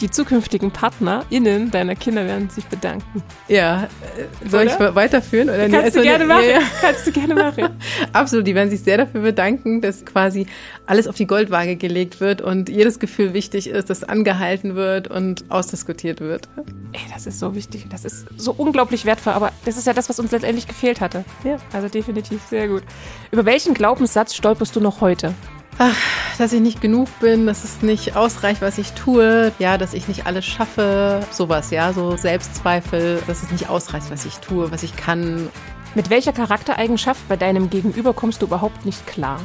[0.00, 3.22] Die zukünftigen PartnerInnen deiner Kinder werden sich bedanken.
[3.48, 4.88] Ja, äh, soll oder?
[4.88, 5.50] ich weiterführen?
[5.50, 6.44] Oder Kannst, du gerne machen.
[6.44, 6.60] Ja, ja.
[6.80, 7.68] Kannst du gerne machen.
[8.12, 10.46] Absolut, die werden sich sehr dafür bedanken, dass quasi
[10.86, 15.44] alles auf die Goldwaage gelegt wird und jedes Gefühl wichtig ist, dass angehalten wird und
[15.50, 16.48] ausdiskutiert wird.
[16.92, 17.86] Ey, das ist so wichtig.
[17.90, 21.24] Das ist so unglaublich wertvoll, aber das ist ja das, was uns letztendlich gefehlt hatte.
[21.44, 22.82] Ja, also definitiv sehr gut.
[23.30, 25.34] Über welchen Glaubenssatz stolperst du noch heute?
[25.82, 25.96] Ach,
[26.36, 30.08] dass ich nicht genug bin, dass es nicht ausreicht, was ich tue, ja, dass ich
[30.08, 34.82] nicht alles schaffe, sowas, ja, so Selbstzweifel, dass es nicht ausreicht, was ich tue, was
[34.82, 35.48] ich kann.
[35.94, 39.40] Mit welcher Charaktereigenschaft bei deinem Gegenüber kommst du überhaupt nicht klar?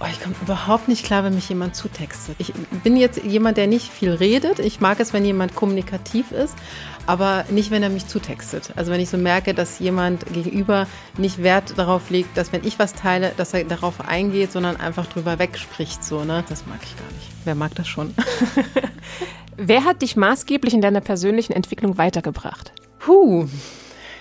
[0.00, 2.36] Oh, ich komme überhaupt nicht klar, wenn mich jemand zutextet.
[2.38, 4.60] Ich bin jetzt jemand, der nicht viel redet.
[4.60, 6.54] Ich mag es, wenn jemand kommunikativ ist,
[7.06, 8.72] aber nicht, wenn er mich zutextet.
[8.76, 10.86] Also wenn ich so merke, dass jemand gegenüber
[11.18, 15.06] nicht Wert darauf legt, dass wenn ich was teile, dass er darauf eingeht, sondern einfach
[15.06, 16.04] drüber wegspricht.
[16.04, 16.44] So, ne?
[16.48, 17.30] Das mag ich gar nicht.
[17.44, 18.14] Wer mag das schon?
[19.56, 22.72] Wer hat dich maßgeblich in deiner persönlichen Entwicklung weitergebracht?
[22.98, 23.46] Puh.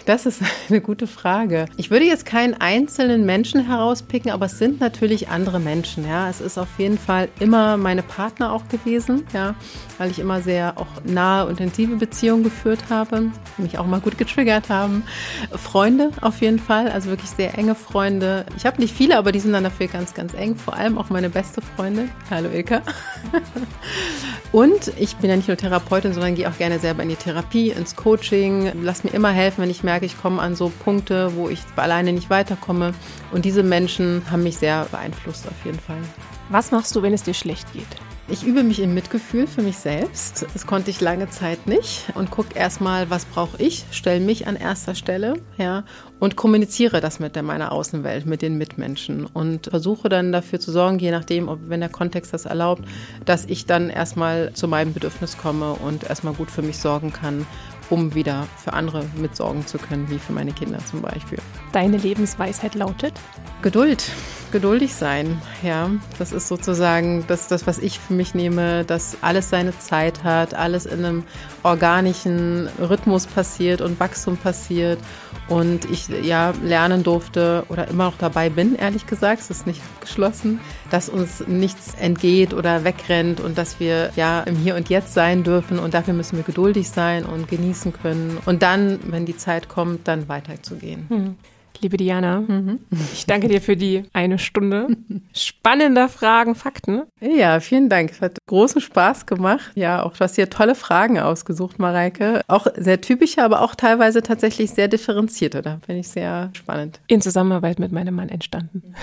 [0.05, 1.65] Das ist eine gute Frage.
[1.77, 6.07] Ich würde jetzt keinen einzelnen Menschen herauspicken, aber es sind natürlich andere Menschen.
[6.07, 9.25] Ja, es ist auf jeden Fall immer meine Partner auch gewesen.
[9.33, 9.55] Ja,
[9.97, 14.17] weil ich immer sehr auch nahe und intensive Beziehungen geführt habe, mich auch mal gut
[14.17, 15.03] getriggert haben.
[15.51, 18.45] Freunde auf jeden Fall, also wirklich sehr enge Freunde.
[18.57, 20.55] Ich habe nicht viele, aber die sind dann dafür ganz, ganz eng.
[20.55, 22.09] Vor allem auch meine beste Freundin.
[22.29, 22.81] Hallo Ilka.
[24.51, 27.71] Und ich bin ja nicht nur Therapeutin, sondern gehe auch gerne selber in die Therapie,
[27.71, 28.71] ins Coaching.
[28.83, 32.13] Lass mir immer helfen, wenn ich merke, ich komme an so Punkte, wo ich alleine
[32.13, 32.93] nicht weiterkomme.
[33.31, 36.01] Und diese Menschen haben mich sehr beeinflusst auf jeden Fall.
[36.49, 37.85] Was machst du, wenn es dir schlecht geht?
[38.29, 40.45] Ich übe mich im Mitgefühl für mich selbst.
[40.53, 44.55] Das konnte ich lange Zeit nicht und gucke erstmal, was brauche ich, stelle mich an
[44.55, 45.83] erster Stelle, ja,
[46.21, 50.71] und kommuniziere das mit der, meiner Außenwelt, mit den Mitmenschen und versuche dann dafür zu
[50.71, 52.85] sorgen, je nachdem, ob wenn der Kontext das erlaubt,
[53.25, 57.45] dass ich dann erstmal zu meinem Bedürfnis komme und erstmal gut für mich sorgen kann
[57.89, 61.39] um wieder für andere mitsorgen zu können, wie für meine Kinder zum Beispiel.
[61.73, 63.13] Deine Lebensweisheit lautet?
[63.63, 64.03] Geduld,
[64.51, 65.41] geduldig sein.
[65.63, 70.23] Ja, das ist sozusagen das, das, was ich für mich nehme, dass alles seine Zeit
[70.23, 71.23] hat, alles in einem
[71.63, 74.99] organischen Rhythmus passiert und Wachstum passiert
[75.47, 79.81] und ich ja lernen durfte oder immer noch dabei bin, ehrlich gesagt, es ist nicht
[79.95, 80.59] abgeschlossen,
[80.91, 85.43] dass uns nichts entgeht oder wegrennt und dass wir ja im Hier und Jetzt sein
[85.43, 89.69] dürfen und dafür müssen wir geduldig sein und genießen können und dann, wenn die Zeit
[89.69, 91.07] kommt, dann weiterzugehen.
[91.09, 91.35] Hm.
[91.81, 92.79] Liebe Diana, mhm.
[93.13, 94.87] ich danke dir für die eine Stunde
[95.33, 97.03] spannender Fragen, Fakten.
[97.19, 98.11] Ja, vielen Dank.
[98.11, 99.71] Es hat großen Spaß gemacht.
[99.75, 102.41] Ja, auch du hast hier tolle Fragen ausgesucht, Mareike.
[102.47, 105.61] Auch sehr typische, aber auch teilweise tatsächlich sehr differenzierte.
[105.61, 106.99] Da bin ich sehr spannend.
[107.07, 108.93] In Zusammenarbeit mit meinem Mann entstanden.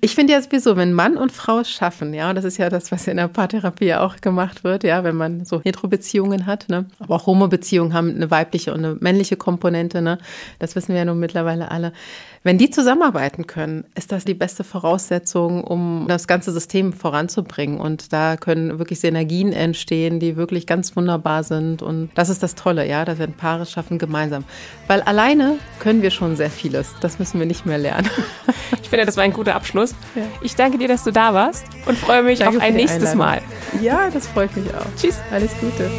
[0.00, 2.70] ich finde ja sowieso, wenn Mann und Frau es schaffen, ja, und das ist ja
[2.70, 6.86] das, was in der Paartherapie auch gemacht wird, ja, wenn man so Hetero-Beziehungen hat, ne,
[6.98, 10.18] aber auch Homo-Beziehungen haben eine weibliche und eine männliche Komponente, ne,
[10.58, 11.92] das wissen wir ja nun mittlerweile alle.
[12.42, 17.80] Wenn die zusammenarbeiten können, ist das die beste Voraussetzung, um das ganze System voranzubringen.
[17.80, 21.80] Und da können wirklich Synergien entstehen, die wirklich ganz wunderbar sind.
[21.80, 24.44] Und das ist das Tolle, ja, dass wir Paare schaffen gemeinsam.
[24.88, 26.94] Weil alleine können wir schon sehr vieles.
[27.00, 28.10] Das müssen wir nicht mehr lernen.
[28.82, 29.94] Ich finde, das war ein guter Abschluss.
[30.14, 30.22] Ja.
[30.42, 33.42] Ich danke dir, dass du da warst und freue mich danke auf ein nächstes Einladung.
[33.72, 33.82] Mal.
[33.82, 34.86] Ja, das freut mich auch.
[34.96, 35.18] Tschüss.
[35.32, 35.90] Alles Gute.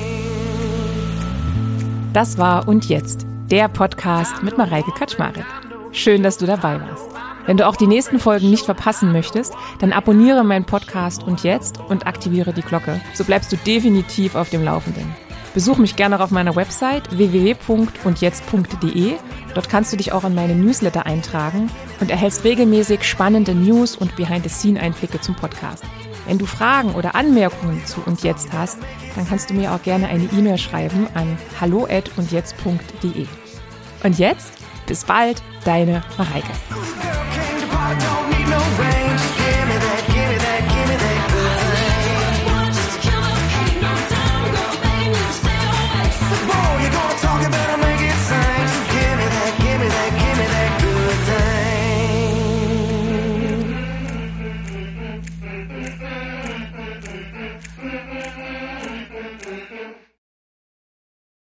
[2.13, 5.45] Das war Und Jetzt, der Podcast mit Mareike Kaczmarek.
[5.91, 7.05] Schön, dass du dabei warst.
[7.45, 11.79] Wenn du auch die nächsten Folgen nicht verpassen möchtest, dann abonniere meinen Podcast und jetzt
[11.79, 12.99] und aktiviere die Glocke.
[13.13, 15.15] So bleibst du definitiv auf dem Laufenden.
[15.53, 19.13] Besuch mich gerne auf meiner Website www.undjetzt.de.
[19.53, 21.69] Dort kannst du dich auch in meine Newsletter eintragen
[22.01, 25.83] und erhältst regelmäßig spannende News und Behind-the-Scene-Einblicke zum Podcast.
[26.25, 28.77] Wenn du Fragen oder Anmerkungen zu und jetzt hast,
[29.15, 33.27] dann kannst du mir auch gerne eine E-Mail schreiben an hallo@undjetzt.de.
[34.03, 34.53] Und jetzt
[34.87, 36.51] bis bald, deine Mareike.